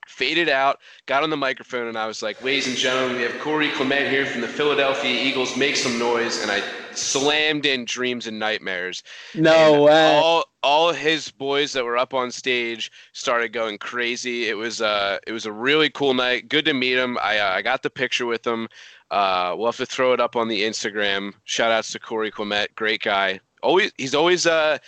[0.07, 3.39] Faded out, got on the microphone, and I was like, ladies and gentlemen, we have
[3.41, 5.57] Corey Clement here from the Philadelphia Eagles.
[5.57, 6.43] Make some noise.
[6.43, 6.63] And I
[6.93, 9.03] slammed in Dreams and Nightmares.
[9.35, 10.21] No and way.
[10.23, 14.49] All, all his boys that were up on stage started going crazy.
[14.49, 16.49] It was, uh, it was a really cool night.
[16.49, 17.19] Good to meet him.
[17.23, 18.69] I, uh, I got the picture with him.
[19.11, 21.33] Uh, we'll have to throw it up on the Instagram.
[21.45, 22.75] Shout outs to Corey Clement.
[22.75, 23.41] Great guy.
[23.63, 24.79] Always, he's always, uh,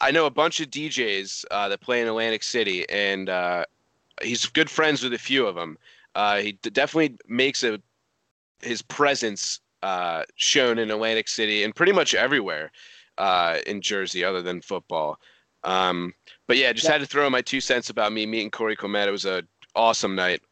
[0.00, 3.64] I know a bunch of DJs uh, that play in Atlantic City, and uh,
[4.22, 5.78] he's good friends with a few of them.
[6.14, 7.80] Uh, he d- definitely makes a
[8.60, 12.72] his presence uh, shown in Atlantic City and pretty much everywhere
[13.18, 15.18] uh, in Jersey, other than football.
[15.64, 16.14] Um,
[16.46, 16.92] but yeah, just yeah.
[16.92, 19.08] had to throw in my two cents about me meeting Corey Clement.
[19.08, 19.42] It was a
[19.74, 20.42] awesome night.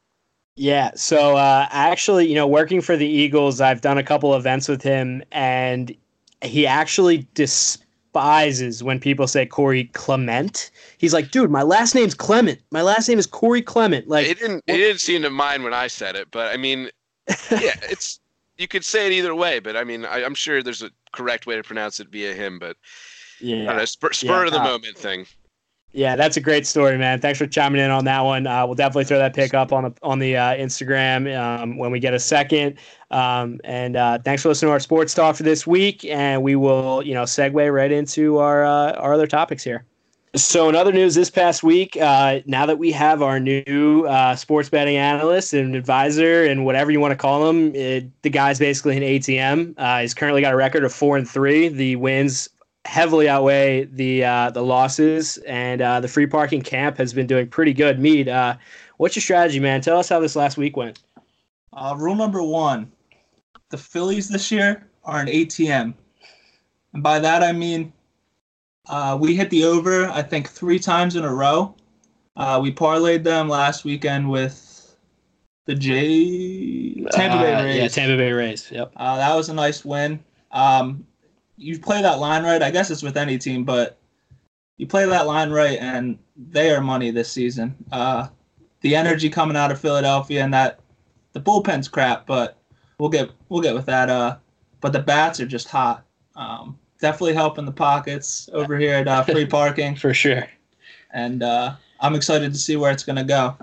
[0.57, 4.69] Yeah, so uh, actually, you know, working for the Eagles, I've done a couple events
[4.69, 5.95] with him, and
[6.43, 7.79] he actually dis-
[8.17, 10.71] despises when people say Corey Clement.
[10.99, 12.61] He's like, dude, my last name's Clement.
[12.71, 14.09] My last name is Corey Clement.
[14.09, 14.65] Like, it didn't.
[14.67, 16.91] It didn't seem to mind when I said it, but I mean,
[17.51, 18.21] yeah, it's
[18.57, 19.59] you could say it either way.
[19.59, 22.59] But I mean, I, am sure there's a correct way to pronounce it via him.
[22.59, 22.77] But
[23.41, 25.27] yeah, know, spur, spur yeah, of the uh, moment thing.
[25.93, 27.21] Yeah, that's a great story, man.
[27.21, 28.47] Thanks for chiming in on that one.
[28.47, 31.91] Uh, we'll definitely throw that pick up on the on the uh, Instagram um, when
[31.91, 32.77] we get a second.
[33.11, 36.05] Um, and uh, thanks for listening to our sports talk for this week.
[36.05, 39.87] And we will, you know, segue right into our uh, our other topics here.
[40.35, 44.37] So, in other news, this past week, uh, now that we have our new uh,
[44.37, 48.59] sports betting analyst and advisor and whatever you want to call him, it, the guy's
[48.59, 50.03] basically an ATM.
[50.03, 51.69] he's currently got a record of four and three.
[51.69, 52.51] The wins
[52.87, 57.49] heavily outweigh the uh, the losses, and uh, the free parking camp has been doing
[57.49, 57.99] pretty good.
[57.99, 58.57] Mead, uh,
[58.97, 59.81] what's your strategy, man?
[59.81, 61.01] Tell us how this last week went.
[61.73, 62.91] Uh, rule number one:
[63.71, 65.95] the Phillies this year are an ATM,
[66.95, 67.93] and by that I mean
[68.89, 70.07] uh, we hit the over.
[70.07, 71.75] I think three times in a row.
[72.37, 74.97] Uh, we parlayed them last weekend with
[75.65, 77.77] the J Tampa Bay Rays.
[77.77, 78.71] Yeah, Tampa Bay Rays.
[78.71, 78.93] Yep.
[78.95, 80.23] that was a nice win.
[80.53, 81.07] Um,
[81.57, 82.63] you play that line right.
[82.63, 83.99] I guess it's with any team, but
[84.77, 87.75] you play that line right, and they are money this season.
[87.91, 88.29] Uh,
[88.83, 90.81] the energy coming out of Philadelphia and that
[91.33, 92.59] the bullpen's crap, but
[92.99, 94.11] we'll get we'll get with that.
[94.11, 94.37] Uh,
[94.81, 96.05] but the bats are just hot.
[96.35, 100.47] Um, definitely helping the pockets over here at uh, Free Parking, for sure.
[101.13, 103.57] and uh, I'm excited to see where it's gonna go.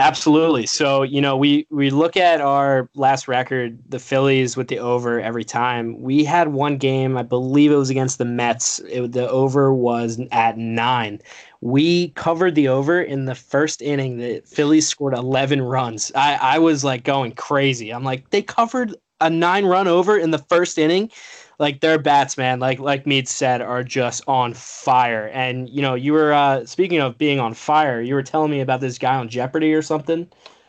[0.00, 0.64] Absolutely.
[0.66, 5.20] So, you know, we we look at our last record, the Phillies with the over
[5.20, 6.00] every time.
[6.00, 8.78] We had one game, I believe it was against the Mets.
[8.88, 11.20] It, the over was at nine.
[11.62, 14.18] We covered the over in the first inning.
[14.18, 16.12] The Phillies scored 11 runs.
[16.14, 17.90] I, I was like going crazy.
[17.92, 21.10] I'm like, they covered a nine run over in the first inning
[21.58, 25.28] like their bats, man, like like Mead said, are just on fire.
[25.32, 28.00] And you know, you were uh, speaking of being on fire.
[28.00, 30.28] You were telling me about this guy on Jeopardy or something.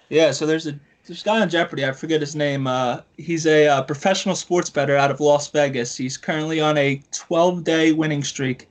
[0.10, 1.86] Yeah, so there's a there's a guy on Jeopardy.
[1.86, 2.68] I forget his name.
[2.68, 5.96] Uh, he's a uh, professional sports bettor out of Las Vegas.
[5.96, 8.68] He's currently on a 12 day winning streak,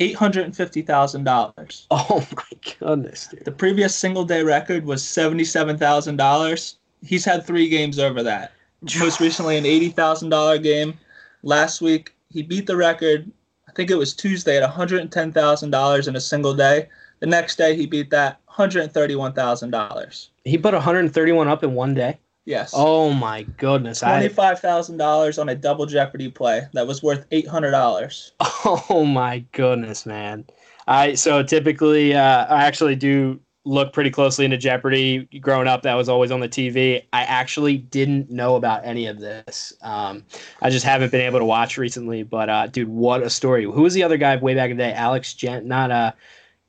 [0.00, 1.86] eight hundred and fifty thousand dollars.
[1.90, 3.44] Oh my goodness, dude.
[3.44, 6.76] The previous single day record was seventy seven thousand dollars.
[7.02, 8.52] He's had three games over that.
[8.98, 10.98] Most recently, an eighty thousand dollar game.
[11.42, 13.30] Last week, he beat the record.
[13.68, 16.54] I think it was Tuesday at one hundred and ten thousand dollars in a single
[16.54, 16.88] day.
[17.20, 20.30] The next day, he beat that one hundred and thirty one thousand dollars.
[20.44, 22.18] He put 131 up in one day.
[22.44, 22.72] Yes.
[22.74, 24.00] Oh my goodness.
[24.00, 28.32] Twenty-five thousand dollars on a double Jeopardy play that was worth eight hundred dollars.
[28.64, 30.44] Oh my goodness, man.
[30.86, 35.28] I so typically uh, I actually do look pretty closely into Jeopardy.
[35.40, 37.02] Growing up, that was always on the TV.
[37.12, 39.72] I actually didn't know about any of this.
[39.82, 40.24] Um,
[40.60, 42.22] I just haven't been able to watch recently.
[42.22, 43.64] But uh, dude, what a story!
[43.64, 44.92] Who was the other guy way back in the day?
[44.92, 46.12] Alex Jen, not uh,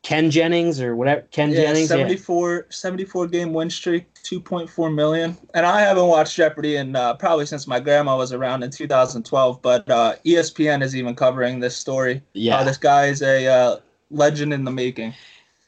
[0.04, 1.22] Ken Jennings or whatever.
[1.32, 1.90] Ken Yeah, Jennings.
[1.90, 1.98] Yeah.
[1.98, 5.38] 74, 74 game win streak, two point four million.
[5.54, 8.88] And I haven't watched Jeopardy in uh, probably since my grandma was around in two
[8.88, 9.62] thousand twelve.
[9.62, 12.22] But uh, ESPN is even covering this story.
[12.34, 12.58] Yeah.
[12.58, 13.78] Uh, this guy is a uh,
[14.12, 15.14] legend in the making.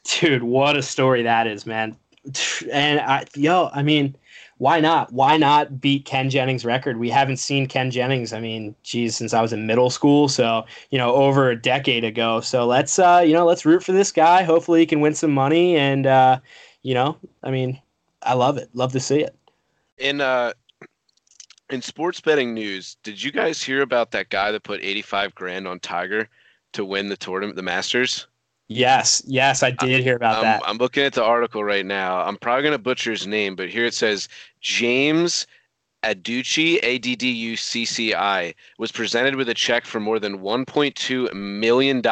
[0.06, 1.96] Dude, what a story that is, man.
[2.72, 4.16] And I, yo, I mean,
[4.58, 5.12] why not?
[5.12, 6.96] Why not beat Ken Jennings' record?
[6.96, 8.32] We haven't seen Ken Jennings.
[8.32, 12.04] I mean, geez, since I was in middle school, so you know, over a decade
[12.04, 12.40] ago.
[12.40, 14.42] So let's, uh, you know, let's root for this guy.
[14.42, 15.76] Hopefully, he can win some money.
[15.76, 16.40] And uh,
[16.82, 17.80] you know, I mean,
[18.22, 18.70] I love it.
[18.74, 19.36] Love to see it.
[19.98, 20.52] In uh,
[21.70, 25.68] in sports betting news, did you guys hear about that guy that put 85 grand
[25.68, 26.28] on Tiger
[26.72, 28.26] to win the tournament, the Masters?
[28.68, 30.62] Yes, yes, I did hear about I'm, that.
[30.66, 32.20] I'm looking at the article right now.
[32.20, 34.28] I'm probably going to butcher his name, but here it says
[34.60, 35.46] James
[36.02, 40.18] Adducci, A D D U C C I, was presented with a check for more
[40.18, 42.02] than $1.2 million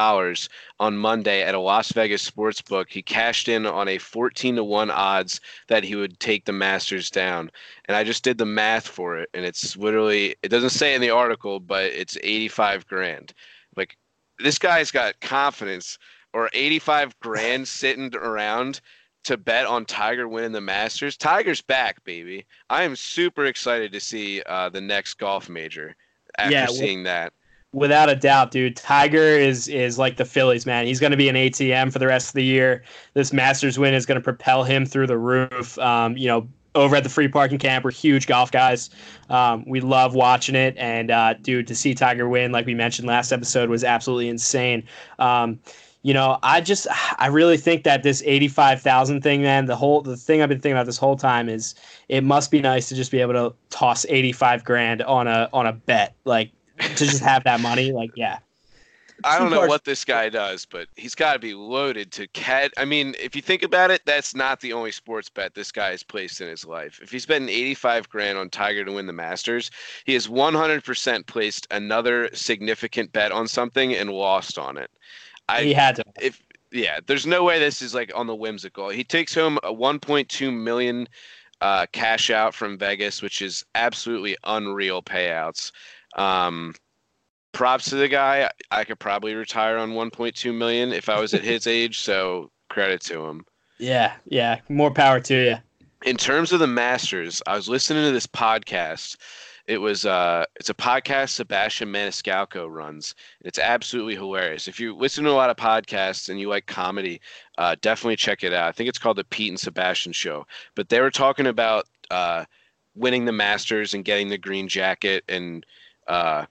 [0.80, 2.88] on Monday at a Las Vegas sports book.
[2.88, 7.10] He cashed in on a 14 to 1 odds that he would take the Masters
[7.10, 7.50] down.
[7.86, 11.00] And I just did the math for it, and it's literally, it doesn't say in
[11.00, 13.32] the article, but it's 85 grand.
[13.76, 13.96] Like,
[14.38, 15.98] this guy's got confidence
[16.34, 18.80] or 85 grand sitting around
[19.24, 21.16] to bet on Tiger winning the Masters.
[21.16, 22.44] Tiger's back, baby.
[22.68, 25.96] I am super excited to see uh, the next golf major
[26.36, 27.32] after Yeah, seeing that.
[27.72, 28.76] Without a doubt, dude.
[28.76, 30.86] Tiger is is like the Phillies, man.
[30.86, 32.84] He's going to be an ATM for the rest of the year.
[33.14, 35.76] This Masters win is going to propel him through the roof.
[35.78, 38.90] Um, you know, over at the free parking camp, we're huge golf guys.
[39.28, 43.08] Um, we love watching it, and uh, dude, to see Tiger win, like we mentioned
[43.08, 44.84] last episode, was absolutely insane.
[45.18, 45.58] Um,
[46.04, 46.86] you know, I just
[47.18, 50.50] I really think that this eighty five thousand thing, man, the whole the thing I've
[50.50, 51.74] been thinking about this whole time is
[52.10, 55.48] it must be nice to just be able to toss eighty five grand on a
[55.54, 58.38] on a bet, like to just have that money, like yeah.
[59.22, 62.72] I don't know what this guy does, but he's got to be loaded to cat.
[62.76, 65.92] I mean, if you think about it, that's not the only sports bet this guy
[65.92, 67.00] has placed in his life.
[67.00, 69.70] If he's betting 85 grand on Tiger to win the Masters,
[70.04, 74.90] he has 100% placed another significant bet on something and lost on it.
[75.48, 76.04] I, he had to.
[76.20, 78.88] if yeah, there's no way this is like on the whimsical.
[78.88, 81.08] He takes home a 1.2 million
[81.60, 85.70] uh, cash out from Vegas, which is absolutely unreal payouts.
[86.16, 86.74] Um,
[87.52, 88.50] props to the guy.
[88.70, 92.00] I could probably retire on 1.2 million if I was at his age.
[92.00, 93.44] So credit to him.
[93.78, 94.60] Yeah, yeah.
[94.68, 95.56] More power to you.
[96.04, 99.16] In terms of the Masters, I was listening to this podcast.
[99.66, 103.14] It was uh, it's a podcast Sebastian Maniscalco runs.
[103.40, 104.68] It's absolutely hilarious.
[104.68, 107.20] If you listen to a lot of podcasts and you like comedy,
[107.56, 108.68] uh, definitely check it out.
[108.68, 110.46] I think it's called the Pete and Sebastian Show.
[110.74, 112.44] But they were talking about uh,
[112.94, 115.24] winning the Masters and getting the green jacket.
[115.28, 115.64] And
[116.08, 116.44] uh,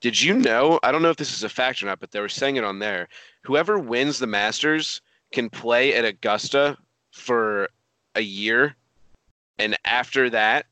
[0.00, 0.80] did you know?
[0.82, 2.64] I don't know if this is a fact or not, but they were saying it
[2.64, 3.08] on there.
[3.42, 5.00] Whoever wins the Masters
[5.32, 6.76] can play at Augusta
[7.12, 7.68] for
[8.16, 8.74] a year,
[9.58, 10.66] and after that,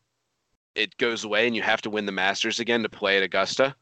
[0.74, 3.74] it goes away, and you have to win the Masters again to play at Augusta.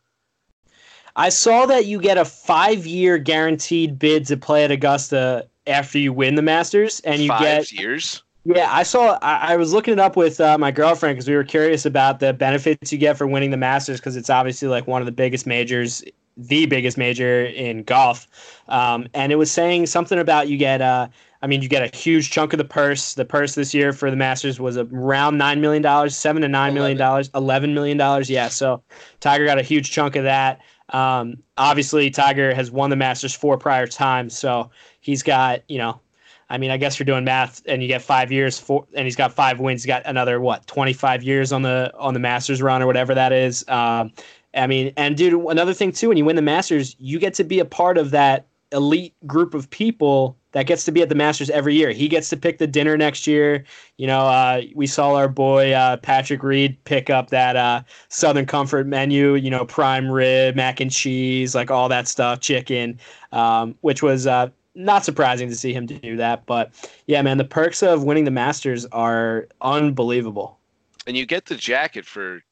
[1.16, 5.98] I saw that you get a five year guaranteed bid to play at Augusta after
[5.98, 8.22] you win the Masters, and you Five get years.
[8.44, 8.68] yeah.
[8.70, 9.18] I saw.
[9.22, 12.20] I, I was looking it up with uh, my girlfriend because we were curious about
[12.20, 15.12] the benefits you get for winning the Masters because it's obviously like one of the
[15.12, 16.02] biggest majors
[16.36, 18.26] the biggest major in golf.
[18.68, 21.08] Um, and it was saying something about you get, uh,
[21.42, 23.14] I mean, you get a huge chunk of the purse.
[23.14, 26.96] The purse this year for the Masters was around $9 million, 7 to $9 million,
[26.96, 28.24] $11 million.
[28.28, 28.48] Yeah.
[28.48, 28.82] So
[29.18, 30.60] Tiger got a huge chunk of that.
[30.90, 34.38] Um, obviously, Tiger has won the Masters four prior times.
[34.38, 36.00] So he's got, you know,
[36.48, 39.16] I mean, I guess you're doing math, and you get five years for, and he's
[39.16, 39.82] got five wins.
[39.82, 43.32] He's got another what, 25 years on the on the Masters run or whatever that
[43.32, 43.66] is.
[43.68, 44.12] Um,
[44.54, 47.44] I mean, and dude, another thing too, when you win the Masters, you get to
[47.44, 51.14] be a part of that elite group of people that gets to be at the
[51.14, 51.92] Masters every year.
[51.92, 53.64] He gets to pick the dinner next year.
[53.96, 58.46] You know, uh, we saw our boy uh, Patrick Reed pick up that uh, Southern
[58.46, 59.34] Comfort menu.
[59.34, 62.98] You know, prime rib, mac and cheese, like all that stuff, chicken,
[63.32, 66.46] um, which was uh, not surprising to see him do that.
[66.46, 66.72] But
[67.06, 70.58] yeah, man, the perks of winning the Masters are unbelievable.
[71.06, 72.42] And you get the jacket for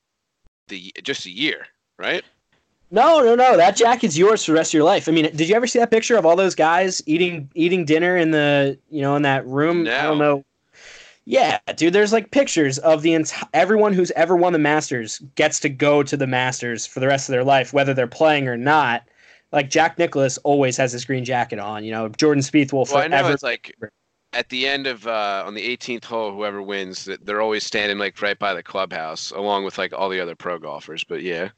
[0.68, 1.66] the just a year,
[1.98, 2.24] right?
[2.90, 3.56] No, no, no.
[3.56, 5.08] That jacket's yours for the rest of your life.
[5.08, 8.16] I mean, did you ever see that picture of all those guys eating eating dinner
[8.16, 9.84] in the you know in that room?
[9.84, 9.96] No.
[9.96, 10.44] I don't know.
[11.24, 11.92] Yeah, dude.
[11.92, 16.02] There's like pictures of the entire everyone who's ever won the Masters gets to go
[16.02, 19.04] to the Masters for the rest of their life, whether they're playing or not.
[19.52, 21.84] Like Jack Nicklaus always has his green jacket on.
[21.84, 23.28] You know, Jordan Spieth will Well, I forever.
[23.28, 23.72] know it's like
[24.32, 28.20] at the end of uh, on the 18th hole, whoever wins, they're always standing like
[28.22, 31.04] right by the clubhouse, along with like all the other pro golfers.
[31.04, 31.50] But yeah,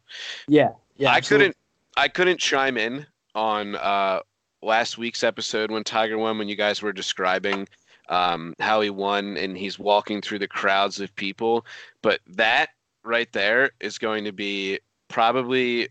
[0.48, 1.10] yeah, yeah.
[1.12, 1.46] I absolutely.
[1.46, 1.56] couldn't
[1.96, 4.20] I couldn't chime in on uh,
[4.62, 7.68] last week's episode when Tiger won when you guys were describing
[8.08, 11.66] um, how he won and he's walking through the crowds of people.
[12.02, 12.70] But that
[13.04, 14.78] right there is going to be
[15.08, 15.88] probably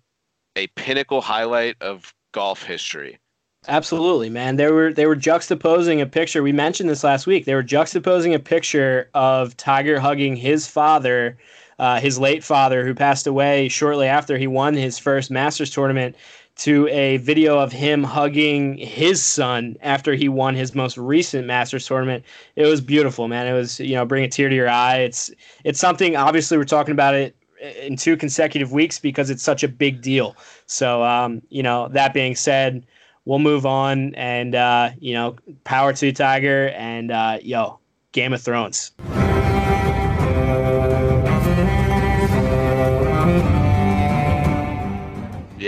[0.55, 3.19] a pinnacle highlight of golf history.
[3.67, 4.55] Absolutely, man.
[4.55, 6.41] They were they were juxtaposing a picture.
[6.41, 7.45] We mentioned this last week.
[7.45, 11.37] They were juxtaposing a picture of Tiger hugging his father,
[11.81, 16.15] uh, his late father, who passed away shortly after he won his first Masters tournament,
[16.57, 21.87] to a video of him hugging his son after he won his most recent Masters
[21.87, 22.23] tournament.
[22.55, 23.47] It was beautiful, man.
[23.47, 24.97] It was you know bring a tear to your eye.
[24.97, 25.31] It's
[25.63, 26.15] it's something.
[26.15, 27.35] Obviously, we're talking about it
[27.81, 30.35] in two consecutive weeks because it's such a big deal.
[30.67, 32.85] So um, you know that being said
[33.25, 37.79] we'll move on and uh, you know power to tiger and uh, yo
[38.11, 38.91] game of thrones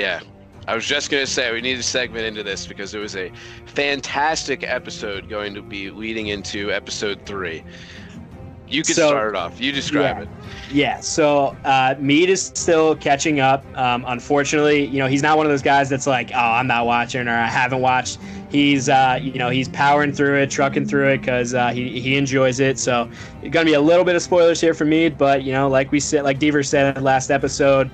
[0.04, 0.20] Yeah.
[0.68, 3.16] I was just going to say we need a segment into this because it was
[3.16, 3.32] a
[3.66, 7.64] fantastic episode going to be leading into episode three.
[8.68, 9.62] You can So- start it off.
[9.62, 10.24] You describe Yeah.
[10.24, 10.30] it.
[10.72, 15.46] yeah so uh, mead is still catching up um, unfortunately you know he's not one
[15.46, 18.18] of those guys that's like oh i'm not watching or i haven't watched
[18.50, 22.16] he's uh, you know he's powering through it trucking through it because uh, he, he
[22.18, 23.08] enjoys it so
[23.44, 25.68] it's going to be a little bit of spoilers here for mead but you know
[25.68, 27.92] like we said like deaver said last episode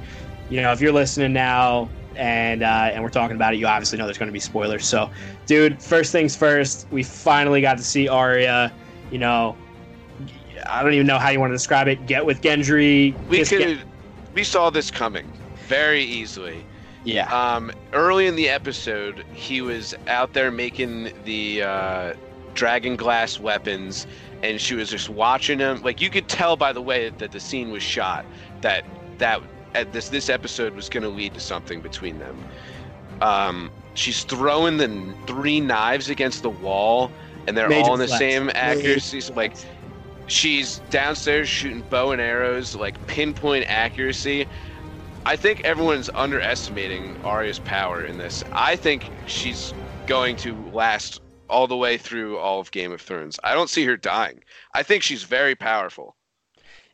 [0.50, 3.98] you know if you're listening now and uh, and we're talking about it you obviously
[3.98, 5.10] know there's going to be spoilers so
[5.46, 8.74] dude first things first we finally got to see Arya
[9.10, 9.58] you know
[10.68, 12.06] I don't even know how you want to describe it.
[12.06, 13.16] Get with Gendry.
[13.28, 13.84] We could Gen-
[14.34, 15.32] we saw this coming
[15.68, 16.66] very easily.
[17.04, 17.28] yeah.
[17.34, 22.14] Um, early in the episode, he was out there making the uh,
[22.54, 24.08] dragon glass weapons,
[24.44, 25.82] and she was just watching him.
[25.82, 28.26] Like you could tell by the way that the scene was shot
[28.62, 28.86] that
[29.18, 29.42] that
[29.76, 32.46] at this this episode was going to lead to something between them.
[33.22, 37.12] Um, she's throwing the three knives against the wall,
[37.48, 38.20] and they're Major all in the flex.
[38.20, 39.22] same accuracy.
[39.22, 39.56] So, like
[40.28, 44.48] she's downstairs shooting bow and arrows, like pinpoint accuracy.
[45.26, 48.44] I think everyone's underestimating Arya's power in this.
[48.52, 49.74] I think she's
[50.08, 53.40] going to last all the way through all of Game of Thrones.
[53.44, 54.44] I don't see her dying.
[54.74, 56.16] I think she's very powerful.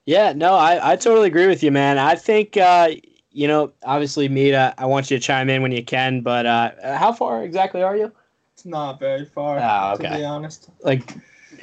[0.06, 1.98] Yeah, no, I, I totally agree with you, man.
[1.98, 2.90] I think, uh,
[3.32, 6.72] you know, obviously, Mita, I want you to chime in when you can, but uh,
[6.98, 8.12] how far exactly are you?
[8.54, 10.70] It's not very far, Oh, to be honest.
[10.82, 11.14] Like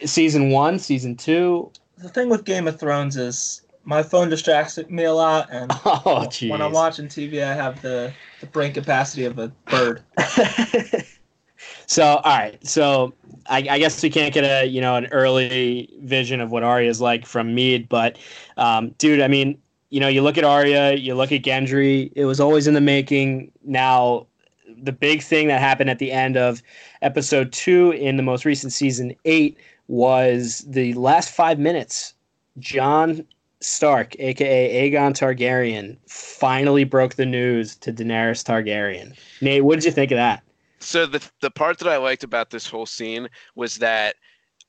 [0.05, 1.71] season one, season two?
[1.99, 6.29] The thing with Game of Thrones is my phone distracts me a lot, and Oh,
[6.49, 10.03] when I'm watching TV, I have the, the brain capacity of a bird.
[11.93, 12.67] so, all right.
[12.67, 13.13] So,
[13.47, 16.89] I, I guess we can't get a you know an early vision of what Arya
[16.89, 18.19] is like from Mead, but
[18.57, 19.59] um, dude, I mean,
[19.91, 22.11] you know, you look at Arya, you look at Gendry.
[22.15, 23.53] It was always in the making.
[23.63, 24.27] Now,
[24.83, 26.63] the big thing that happened at the end of
[27.03, 32.15] episode two in the most recent season eight was the last five minutes.
[32.59, 33.27] Jon
[33.61, 39.15] Stark, aka Aegon Targaryen, finally broke the news to Daenerys Targaryen.
[39.41, 40.43] Nate, what did you think of that?
[40.83, 44.17] So the the part that I liked about this whole scene was that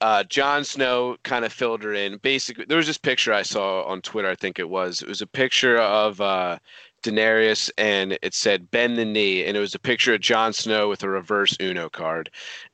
[0.02, 2.18] uh, Jon Snow kind of filled her in.
[2.18, 4.30] Basically, there was this picture I saw on Twitter.
[4.30, 5.02] I think it was.
[5.02, 6.60] It was a picture of uh,
[7.04, 10.90] Daenerys, and it said "bend the knee," and it was a picture of Jon Snow
[10.90, 12.30] with a reverse Uno card,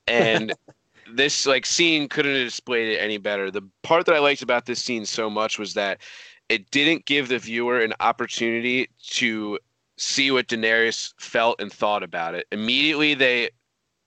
[0.07, 0.53] and.
[1.11, 3.49] this like scene couldn't have displayed it any better.
[3.49, 6.01] The part that I liked about this scene so much was that
[6.49, 9.57] it didn't give the viewer an opportunity to
[9.99, 12.47] see what Daenerys felt and thought about it.
[12.51, 13.49] Immediately, they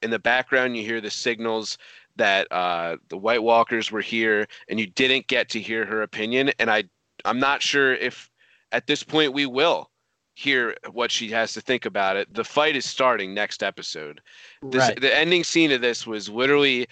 [0.02, 1.78] in the background you hear the signals
[2.16, 6.50] that uh, the White Walkers were here, and you didn't get to hear her opinion.
[6.58, 6.84] And I,
[7.24, 8.30] I'm not sure if
[8.72, 9.90] at this point we will
[10.34, 12.32] hear what she has to think about it.
[12.34, 14.20] The fight is starting next episode.
[14.62, 15.00] This, Right.
[15.00, 16.86] The ending scene of this was literally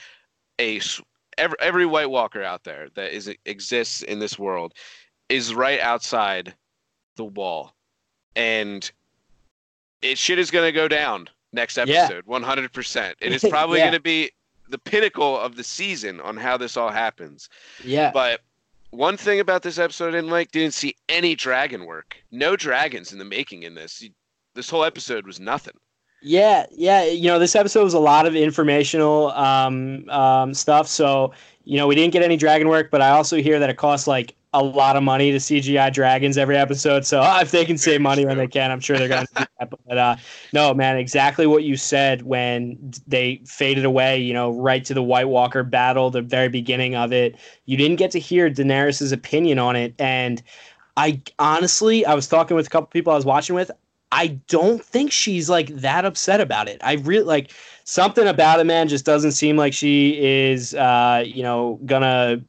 [0.59, 0.80] a
[1.38, 4.74] every, every White Walker out there that is exists in this world
[5.28, 6.55] is right outside
[7.16, 7.74] the wall,
[8.37, 8.91] and
[10.03, 11.83] it shit is gonna go down next Yeah.
[12.05, 13.16] episode, one hundred percent.
[13.20, 13.87] It is probably Yeah.
[13.87, 14.31] gonna be
[14.68, 17.49] the pinnacle of the season on how this all happens.
[17.85, 18.11] Yeah.
[18.12, 18.41] But
[18.91, 22.16] one thing about this episode I didn't like, didn't see any dragon work.
[22.31, 24.05] No dragons in the making in this.
[24.55, 25.74] This whole episode was nothing.
[26.22, 27.05] Yeah, yeah.
[27.05, 30.87] You know, this episode was a lot of informational um, um, stuff.
[30.87, 31.33] So,
[31.64, 34.07] you know, we didn't get any dragon work, but I also hear that it costs
[34.07, 37.07] like a lot of money to CGI dragons every episode.
[37.07, 39.34] So uh, if they can save money when they can, I'm sure they're going to
[39.34, 39.70] do that.
[39.86, 40.16] But uh,
[40.53, 45.03] no, man, exactly what you said when they faded away, you know, right to the
[45.03, 47.36] White Walker battle, the very beginning of it.
[47.66, 49.94] You didn't get to hear Daenerys' opinion on it.
[50.01, 50.42] And
[50.96, 53.70] I honestly, I was talking with a couple people I was watching with.
[54.12, 56.80] I don't think she's like that upset about it.
[56.82, 57.53] I really like
[57.84, 58.88] something about it, man.
[58.88, 62.42] Just doesn't seem like she is, uh, you know, gonna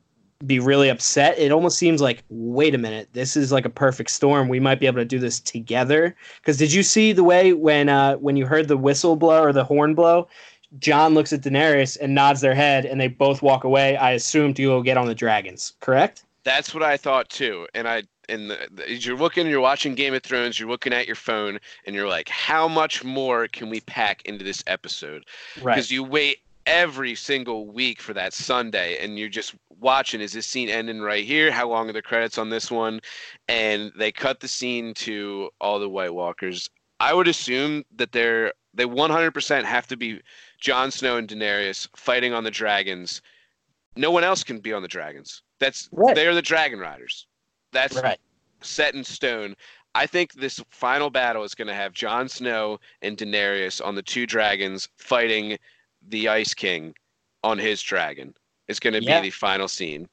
[0.46, 1.38] be really upset.
[1.38, 4.50] It almost seems like, wait a minute, this is like a perfect storm.
[4.50, 6.16] We might be able to do this together.
[6.38, 9.54] Because did you see the way when uh, when you heard the whistle blow or
[9.54, 10.28] the horn blow?
[10.80, 13.98] Jon looks at Daenerys and nods their head, and they both walk away.
[13.98, 15.74] I assume to go get on the dragons.
[15.82, 16.24] Correct?
[16.44, 17.68] That's what I thought too.
[17.76, 21.06] And I and the, the, you're looking, you're watching Game of Thrones, you're looking at
[21.06, 25.26] your phone, and you're like, how much more can we pack into this episode?
[25.62, 25.76] Right.
[25.76, 30.22] Because you wait every single week for that Sunday, and you're just watching.
[30.22, 31.52] Is this scene ending right here?
[31.52, 33.02] How long are the credits on this one?
[33.50, 36.70] And they cut the scene to all the White Walkers.
[37.00, 40.22] I would assume that they're they 100% have to be
[40.62, 43.22] Jon Snow and Daenerys fighting on the dragons.
[43.98, 45.42] No one else can be on the dragons.
[45.60, 46.16] That's Right.
[46.16, 47.28] they're the dragon riders.
[47.74, 48.20] That's Right.
[48.62, 49.58] set in stone.
[49.94, 54.02] I think this final battle is going to have Jon Snow and Daenerys on the
[54.02, 55.58] two dragons fighting
[56.08, 56.96] the Ice King
[57.44, 58.34] on his dragon.
[58.72, 59.22] It's going to Yeah.
[59.22, 60.10] be the final scene.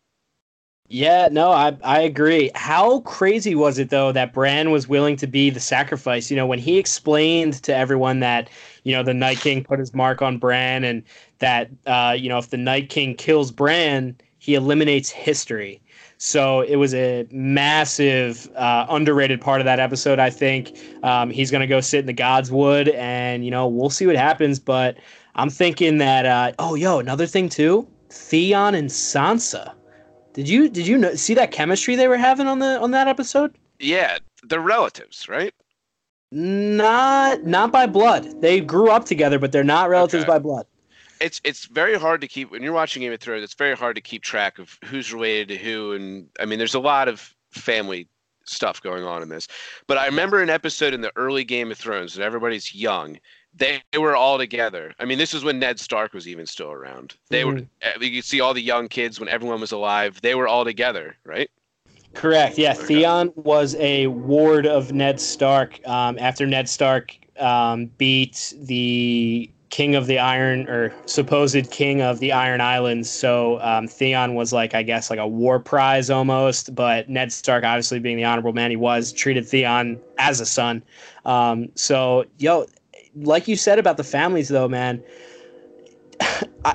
[0.91, 2.51] Yeah, no, I I agree.
[2.55, 6.31] How crazy was it though that Bran was willing to be the sacrifice?
[6.31, 8.49] You know, when he explained to everyone that
[8.85, 11.03] you know the Night King put his mark on Bran, and
[11.41, 15.83] that uh, you know if the Night King kills Bran, he eliminates history.
[16.17, 20.19] So it was a massive, uh, underrated part of that episode.
[20.19, 23.69] I think um, he's going to go sit in the God's Wood, and you know
[23.69, 24.59] we'll see what happens.
[24.59, 24.99] But
[25.35, 29.75] I'm thinking that uh, oh, yo, another thing too, Theon and Sansa.
[30.33, 33.09] Did you did you know, see that chemistry they were having on the on that
[33.09, 33.57] episode?
[33.79, 35.55] Yeah, they're relatives, right?
[36.31, 38.41] Not not by blood.
[38.41, 40.29] They grew up together, but they're not relatives Okay.
[40.33, 40.67] by blood.
[41.21, 43.43] It's it's very hard to keep when you're watching Game of Thrones.
[43.43, 46.75] It's very hard to keep track of who's related to who, and I mean, there's
[46.75, 48.09] a lot of family
[48.45, 49.49] stuff going on in this.
[49.87, 53.19] But I remember an episode in the early Game of Thrones when everybody's young.
[53.59, 54.95] They, they were all together.
[54.99, 57.17] I mean, this is when Ned Stark was even still around.
[57.29, 57.55] They were.
[57.55, 58.03] Mm-hmm.
[58.03, 60.21] You could see all the young kids when everyone was alive.
[60.23, 61.51] They were all together, right?
[62.15, 62.59] Correct.
[62.59, 62.73] Yeah.
[62.73, 69.95] Theon was a ward of Ned Stark um, after Ned Stark um, beat the king
[69.95, 73.11] of the Iron or supposed king of the Iron Islands.
[73.11, 76.75] So um, Theon was like, I guess, like a war prize almost.
[76.75, 80.83] But Ned Stark, obviously being the honorable man he was, treated Theon as a son.
[81.25, 82.67] Um, so, yo,
[83.15, 85.03] like you said about the families, though, man.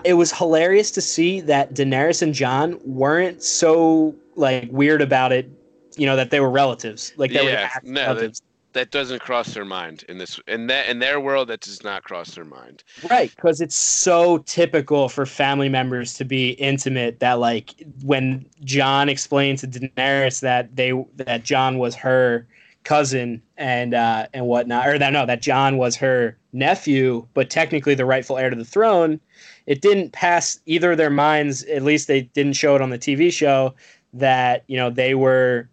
[0.05, 5.49] It was hilarious to see that Daenerys and Jon weren't so like weird about it,
[5.97, 7.13] you know, that they were relatives.
[7.17, 8.41] Like they Yeah, actual no, that-
[8.73, 11.49] That doesn't cross their mind in this in that in their world.
[11.49, 12.83] That does not cross their mind.
[13.07, 19.09] Right, because it's so typical for family members to be intimate that like when Jon
[19.09, 22.47] explained to Daenerys that they that Jon was her
[22.83, 27.95] cousin and uh and whatnot, or that no, that Jon was her nephew, but technically
[27.95, 29.19] the rightful heir to the throne,
[29.65, 33.31] it didn't pass either their minds, at least they didn't show it on the TV
[33.31, 33.73] show,
[34.13, 35.69] that, you know, they were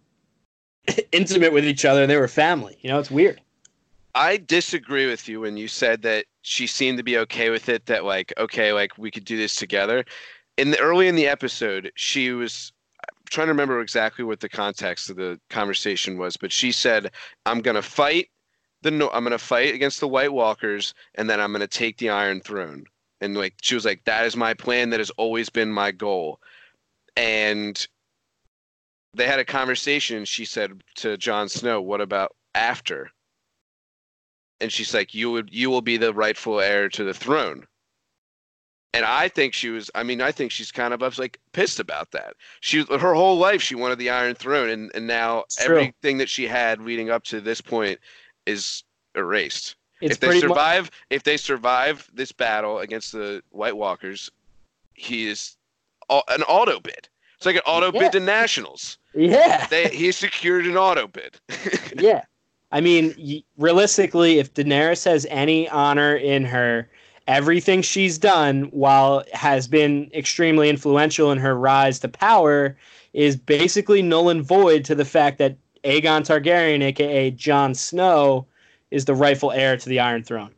[1.11, 2.77] intimate with each other, they were family.
[2.81, 3.41] You know, it's weird.
[4.13, 7.85] I disagree with you when you said that she seemed to be okay with it.
[7.85, 10.03] That like, okay, like we could do this together.
[10.57, 12.73] In the early in the episode, she was
[13.31, 17.11] trying to remember exactly what the context of the conversation was, but she said,
[17.45, 18.29] "I'm gonna fight
[18.81, 22.09] the no, I'm gonna fight against the White Walkers, and then I'm gonna take the
[22.09, 22.85] Iron Throne."
[23.21, 24.89] And like she was like, "That is my plan.
[24.91, 26.41] That has always been my goal."
[27.15, 27.87] And
[29.13, 30.25] they had a conversation.
[30.25, 33.11] She said to Jon Snow, "What about after?"
[34.59, 37.67] And she's like, "You would, you will be the rightful heir to the throne."
[38.93, 39.89] And I think she was.
[39.95, 42.33] I mean, I think she's kind of like pissed about that.
[42.59, 46.45] She her whole life she wanted the Iron Throne, and and now everything that she
[46.45, 47.99] had leading up to this point
[48.45, 48.83] is
[49.15, 49.75] erased.
[50.01, 54.29] It's if they survive, if they survive this battle against the White Walkers,
[54.93, 55.55] he is
[56.09, 57.07] an auto bid.
[57.37, 57.99] It's like an auto Yeah.
[58.01, 58.97] bid to Nationals.
[59.15, 59.67] yeah.
[59.67, 61.39] They he secured an auto bid.
[61.97, 62.23] yeah.
[62.73, 66.89] I mean, y- realistically, if Daenerys has any honor in her,
[67.27, 72.77] everything she's done, while has been extremely influential in her rise to power,
[73.13, 78.45] is basically null and void to the fact that Aegon Targaryen, aka Jon Snow,
[78.91, 80.51] is the rightful heir to the Iron Throne.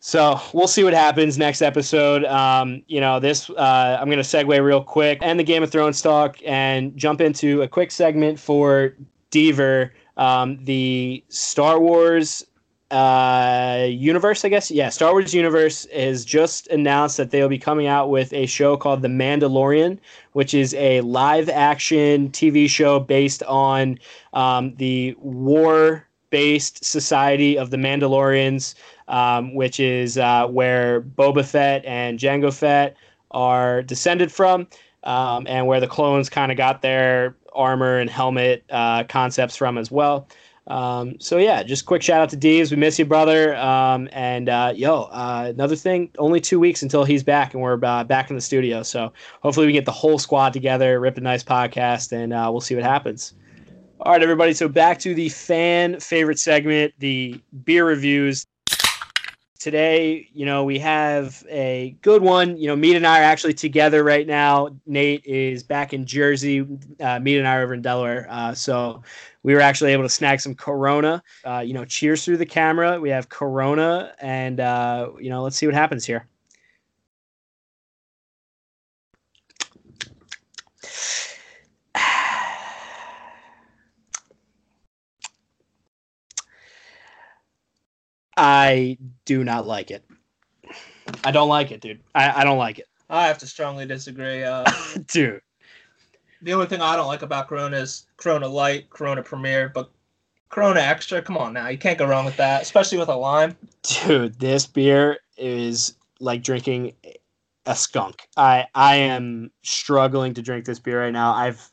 [0.00, 2.26] So we'll see what happens next episode.
[2.26, 5.70] Um, you know, this uh, I'm going to segue real quick and the Game of
[5.70, 8.94] Thrones talk and jump into a quick segment for
[9.30, 12.44] Deaver, um, the Star Wars
[12.90, 14.70] uh, universe, I guess.
[14.70, 18.76] Yeah, Star Wars universe has just announced that they'll be coming out with a show
[18.76, 19.98] called The Mandalorian,
[20.32, 23.98] which is a live action TV show based on
[24.32, 28.74] um, the war based society of the Mandalorians,
[29.08, 32.96] um, which is uh, where Boba Fett and Jango Fett
[33.30, 34.66] are descended from,
[35.04, 39.78] um, and where the clones kind of got their armor and helmet uh, concepts from
[39.78, 40.26] as well.
[40.66, 42.70] Um, so yeah, just quick shout out to Deeves.
[42.70, 43.54] We miss you, brother.
[43.56, 47.78] Um, and uh, yo, uh, another thing, only two weeks until he's back, and we're
[47.84, 48.82] uh, back in the studio.
[48.82, 49.12] So
[49.42, 52.74] hopefully we get the whole squad together, rip a nice podcast, and uh, we'll see
[52.74, 53.34] what happens.
[54.00, 54.54] All right, everybody.
[54.54, 58.46] So back to the fan favorite segment, the beer reviews.
[59.58, 62.58] Today, you know, we have a good one.
[62.58, 64.68] You know, Mead and I are actually together right now.
[64.84, 66.66] Nate is back in Jersey.
[67.00, 68.26] Uh, Mead and I are over in Delaware.
[68.28, 69.02] Uh, so
[69.44, 71.22] we were actually able to snag some Corona.
[71.44, 72.98] Uh, you know, cheers through the camera.
[72.98, 76.26] We have Corona, and uh, you know, let's see what happens here.
[88.36, 90.04] I do not like it.
[91.22, 92.00] I don't like it, dude.
[92.14, 94.42] I, I don't like it, I have to strongly disagree.
[94.42, 94.64] Uh,
[95.06, 95.40] dude.
[96.44, 99.90] The only thing I don't like about Corona is Corona Light, Corona Premier, but
[100.50, 103.56] Corona Extra, come on now, you can't go wrong with that, especially with a lime.
[103.82, 106.92] dude this beer is like drinking
[107.66, 108.28] a skunk.
[108.36, 111.32] I i am struggling to drink this beer right now.
[111.32, 111.70] I've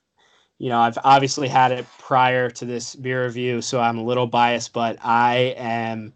[0.58, 4.28] you know i've obviously had it prior to this beer review so i'm a little
[4.28, 6.14] biased but i am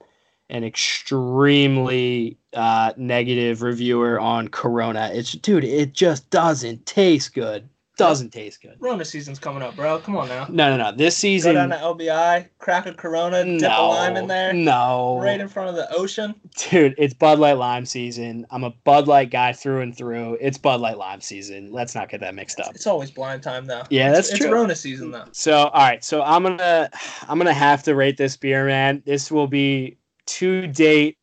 [0.51, 5.09] an extremely uh, negative reviewer on corona.
[5.11, 9.99] It's dude it just doesn't taste good doesn't taste good Corona season's coming up, bro.
[9.99, 10.45] Come on now.
[10.49, 14.17] no no no this Go season down to LBI, crack a Corona, dip a lime
[14.17, 16.35] in there, no right in front of the ocean.
[16.69, 18.45] Dude, it's Bud Light Lime season.
[18.51, 20.37] I'm a Bud Light guy through and through.
[20.41, 21.71] It's Bud Light Lime season.
[21.71, 22.75] Let's not get that mixed up.
[22.75, 23.83] It's always blind time though.
[23.89, 24.49] Yeah, that's it's true.
[24.49, 25.25] Corona season though.
[25.31, 26.03] So, all right.
[26.03, 26.89] So I'm gonna,
[27.27, 29.03] I'm gonna have to rate this beer, man.
[29.05, 31.17] This will be to date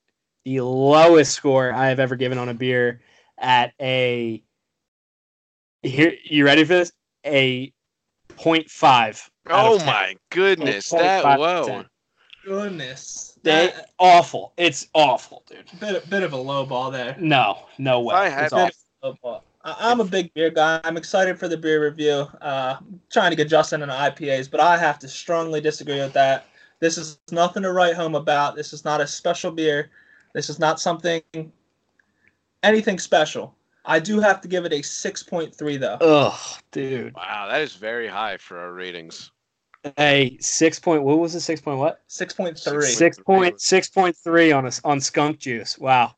[0.44, 3.00] the lowest score I have ever given on a beer
[3.38, 4.42] at a.
[5.82, 6.92] Here, you ready for this?
[7.26, 7.72] A
[8.36, 9.28] 0.5.
[9.50, 11.60] oh my goodness, Point that five low.
[11.64, 11.86] percent.
[12.44, 13.38] Goodness.
[13.42, 14.52] They That- awful.
[14.56, 15.66] It's awful, dude.
[15.80, 17.16] bit, bit of a low ball there.
[17.18, 18.14] No, no way.
[18.14, 18.60] I had It's that-
[19.02, 19.10] awful.
[19.10, 19.44] Low ball.
[19.64, 20.80] I- I'm a big beer guy.
[20.84, 22.28] I'm excited for the beer review.
[22.40, 26.12] Uh, I'm trying to get Justin into IPAs, but I have to strongly disagree with
[26.14, 26.46] that.
[26.80, 28.56] This is nothing to write home about.
[28.56, 29.90] This is not a special beer.
[30.34, 31.22] This is not something,
[32.62, 33.54] anything special.
[33.84, 35.98] I do have to give it a 6.3 though.
[36.00, 37.14] Oh, dude.
[37.14, 39.30] Wow, that is very high for our ratings.
[39.98, 41.02] A six point.
[41.02, 41.40] What was it?
[41.40, 42.00] Six point what?
[42.06, 42.80] 6.3.
[42.80, 45.78] Six point six point three on a, on skunk juice.
[45.78, 46.12] Wow.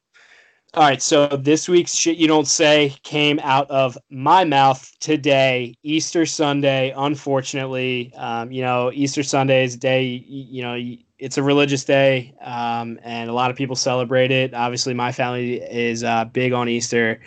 [0.74, 5.76] All right, so this week's shit you don't say came out of my mouth today,
[5.84, 6.92] Easter Sunday.
[6.96, 10.16] Unfortunately, um, you know, Easter Sunday is a day.
[10.28, 14.52] y- You know, it's a religious day, um, and a lot of people celebrate it.
[14.52, 17.20] Obviously, my family is uh, big on Easter,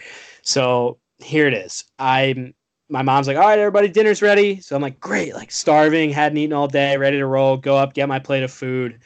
[0.48, 1.84] so here it is.
[2.00, 2.54] I'm
[2.88, 4.62] my mom's like, all right, everybody, dinner's ready.
[4.62, 7.94] So I'm like, great, like starving, hadn't eaten all day, ready to roll, go up,
[7.94, 8.98] get my plate of food.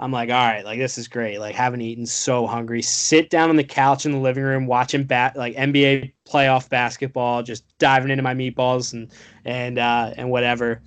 [0.00, 1.38] I'm like, all right, like this is great.
[1.38, 2.82] Like haven't eaten, so hungry.
[2.82, 7.44] Sit down on the couch in the living room watching bat like NBA playoff basketball,
[7.44, 9.12] just diving into my meatballs and
[9.44, 10.82] and uh, and whatever.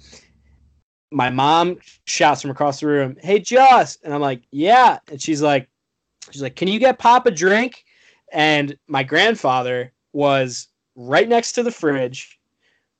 [1.11, 5.41] My mom shouts from across the room, "Hey, Joss!" And I'm like, "Yeah." And she's
[5.41, 5.69] like,
[6.29, 7.85] "She's like, can you get Pop a drink?"
[8.33, 12.39] And my grandfather was right next to the fridge,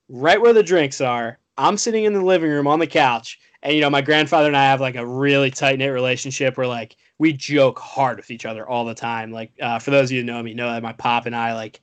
[0.10, 1.40] right where the drinks are.
[1.58, 4.58] I'm sitting in the living room on the couch and you know, my grandfather and
[4.58, 8.46] I have like a really tight knit relationship where like we joke hard with each
[8.46, 9.32] other all the time.
[9.32, 11.54] Like uh, for those of you who know me, know that my pop and I
[11.54, 11.82] like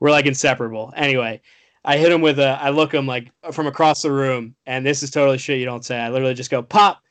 [0.00, 0.92] we're like inseparable.
[0.94, 1.40] Anyway,
[1.84, 5.02] I hit him with a I look him like from across the room, and this
[5.02, 5.98] is totally shit you don't say.
[5.98, 7.02] I literally just go, Pop,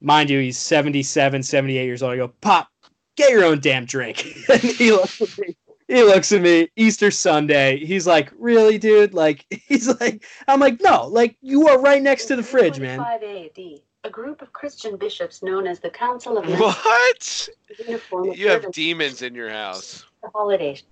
[0.00, 2.14] mind you, he's 77, 78 years old.
[2.14, 2.68] I go, Pop,
[3.16, 4.34] get your own damn drink.
[4.48, 5.54] and he looks at me
[5.92, 7.84] he looks at me easter sunday.
[7.84, 9.12] He's like really dude?
[9.14, 13.00] Like he's like i'm like no like you are right next to the fridge man.
[13.00, 13.58] AD,
[14.04, 17.48] a group of christian bishops known as the council of what?
[17.78, 20.06] You have demons in your house.
[20.22, 20.82] The holidays.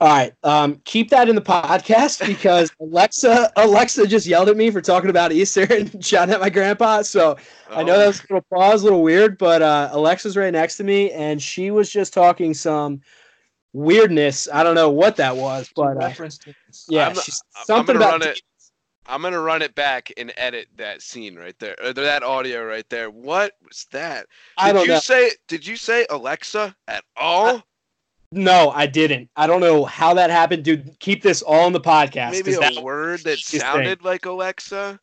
[0.00, 4.70] All right um, keep that in the podcast because alexa alexa just yelled at me
[4.70, 7.02] for talking about easter and shouting at my grandpa.
[7.02, 7.36] So
[7.70, 7.74] oh.
[7.74, 10.76] i know that was a little pause a little weird but uh, alexa's right next
[10.76, 13.00] to me and she was just talking some
[13.74, 14.48] weirdness.
[14.50, 16.28] I don't know what that was, but uh,
[16.88, 17.14] yeah, I'm,
[17.66, 18.22] something I'm about.
[18.22, 18.40] It,
[19.06, 22.88] I'm gonna run it back and edit that scene right there, or that audio right
[22.88, 23.10] there.
[23.10, 24.20] What was that?
[24.20, 25.00] Did I don't you know.
[25.00, 25.32] say?
[25.48, 27.56] Did you say Alexa at all?
[27.56, 27.62] I,
[28.30, 29.28] no, I didn't.
[29.36, 30.98] I don't know how that happened, dude.
[31.00, 32.30] Keep this all in the podcast.
[32.30, 34.06] Maybe a that, word that sounded thing.
[34.06, 34.98] like Alexa.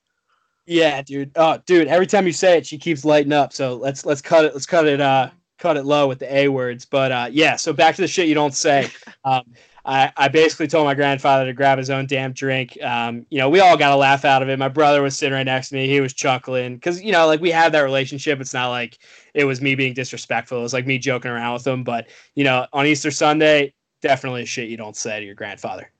[0.65, 1.32] Yeah, dude.
[1.36, 1.88] Oh, dude.
[1.88, 3.53] Every time you say it, she keeps lighting up.
[3.53, 4.53] So let's let's cut it.
[4.53, 4.99] Let's cut it.
[4.99, 5.30] Uh,
[5.62, 6.86] cut it low with the A words.
[6.86, 8.89] But uh, yeah, so back to the shit you don't say.
[9.24, 9.43] Um,
[9.86, 12.76] I, I basically told my grandfather to grab his own damn drink.
[12.82, 14.57] Um, you know, we all got a laugh out of it.
[14.57, 15.88] My brother was sitting right next to me.
[15.88, 18.41] He was chuckling because, you know, like we had that relationship.
[18.41, 18.97] It's not like
[19.36, 20.57] it was me being disrespectful.
[20.57, 21.84] It was like me joking around with him.
[21.84, 25.91] But, you know, on Easter Sunday, definitely shit you don't say to your grandfather.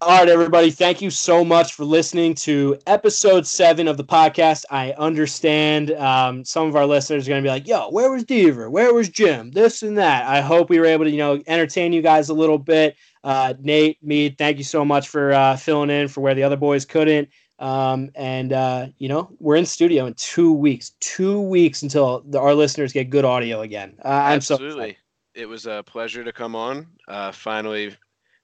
[0.00, 0.70] All right, everybody.
[0.70, 4.64] Thank you so much for listening to episode seven of the podcast.
[4.70, 8.24] I understand um, some of our listeners are going to be like, yo, where was
[8.24, 8.70] Deaver?
[8.70, 9.50] Where was Jim?
[9.50, 10.24] This and that.
[10.28, 12.94] I hope we were able to, you know, entertain you guys a little bit.
[13.24, 16.56] Uh, Nate, me, thank you so much for uh, filling in for where the other
[16.56, 17.28] boys couldn't.
[17.58, 22.38] Um, and, uh, you know, we're in studio in two weeks, two weeks until the,
[22.38, 23.96] our listeners get good audio again.
[24.04, 24.92] Uh, I'm Absolutely.
[24.92, 26.86] so It was a pleasure to come on.
[27.08, 27.96] Uh, finally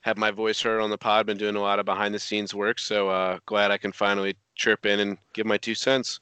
[0.05, 1.24] have my voice heard on the pod.
[1.24, 4.36] Been doing a lot of behind the scenes work, so uh, glad I can finally
[4.55, 6.20] chirp in and give my two cents.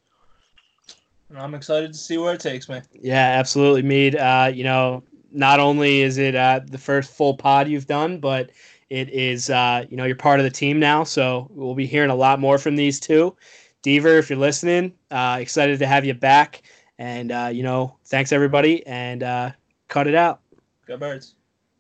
[1.37, 2.81] I'm excited to see where it takes me.
[2.93, 4.15] Yeah, absolutely, Mead.
[4.15, 5.03] Uh, you know,
[5.33, 8.51] not only is it uh, the first full pod you've done, but
[8.89, 12.11] it is uh, you know you're part of the team now, so we'll be hearing
[12.11, 13.35] a lot more from these two.
[13.83, 16.63] Deaver, if you're listening, uh, excited to have you back,
[16.99, 19.51] and uh, you know, thanks everybody, and uh,
[19.89, 20.41] cut it out.
[20.87, 21.35] Go birds.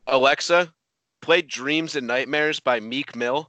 [0.08, 0.72] Alexa,
[1.22, 3.48] Play Dreams and Nightmares by Meek Mill.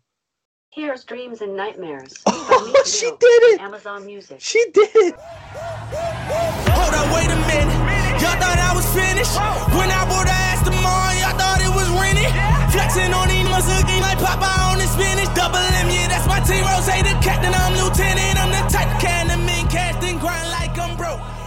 [0.69, 2.13] Here's Dreams and Nightmares.
[2.27, 3.61] Oh, she did it.
[3.61, 4.37] Amazon Music.
[4.37, 5.15] She did it.
[5.17, 7.73] Hold up, wait a minute.
[8.21, 9.33] Y'all thought I was finished.
[9.73, 12.29] When I bought the Aston Martin, y'all thought it was rented.
[12.69, 15.33] Flexing on these muscles like Popeye on the spinach.
[15.33, 16.61] Double M, yeah, that's my team.
[16.61, 18.37] Ross, the captain, I'm lieutenant.
[18.37, 21.17] I'm the type of can the men cast and grind like I'm broke.
[21.17, 21.42] That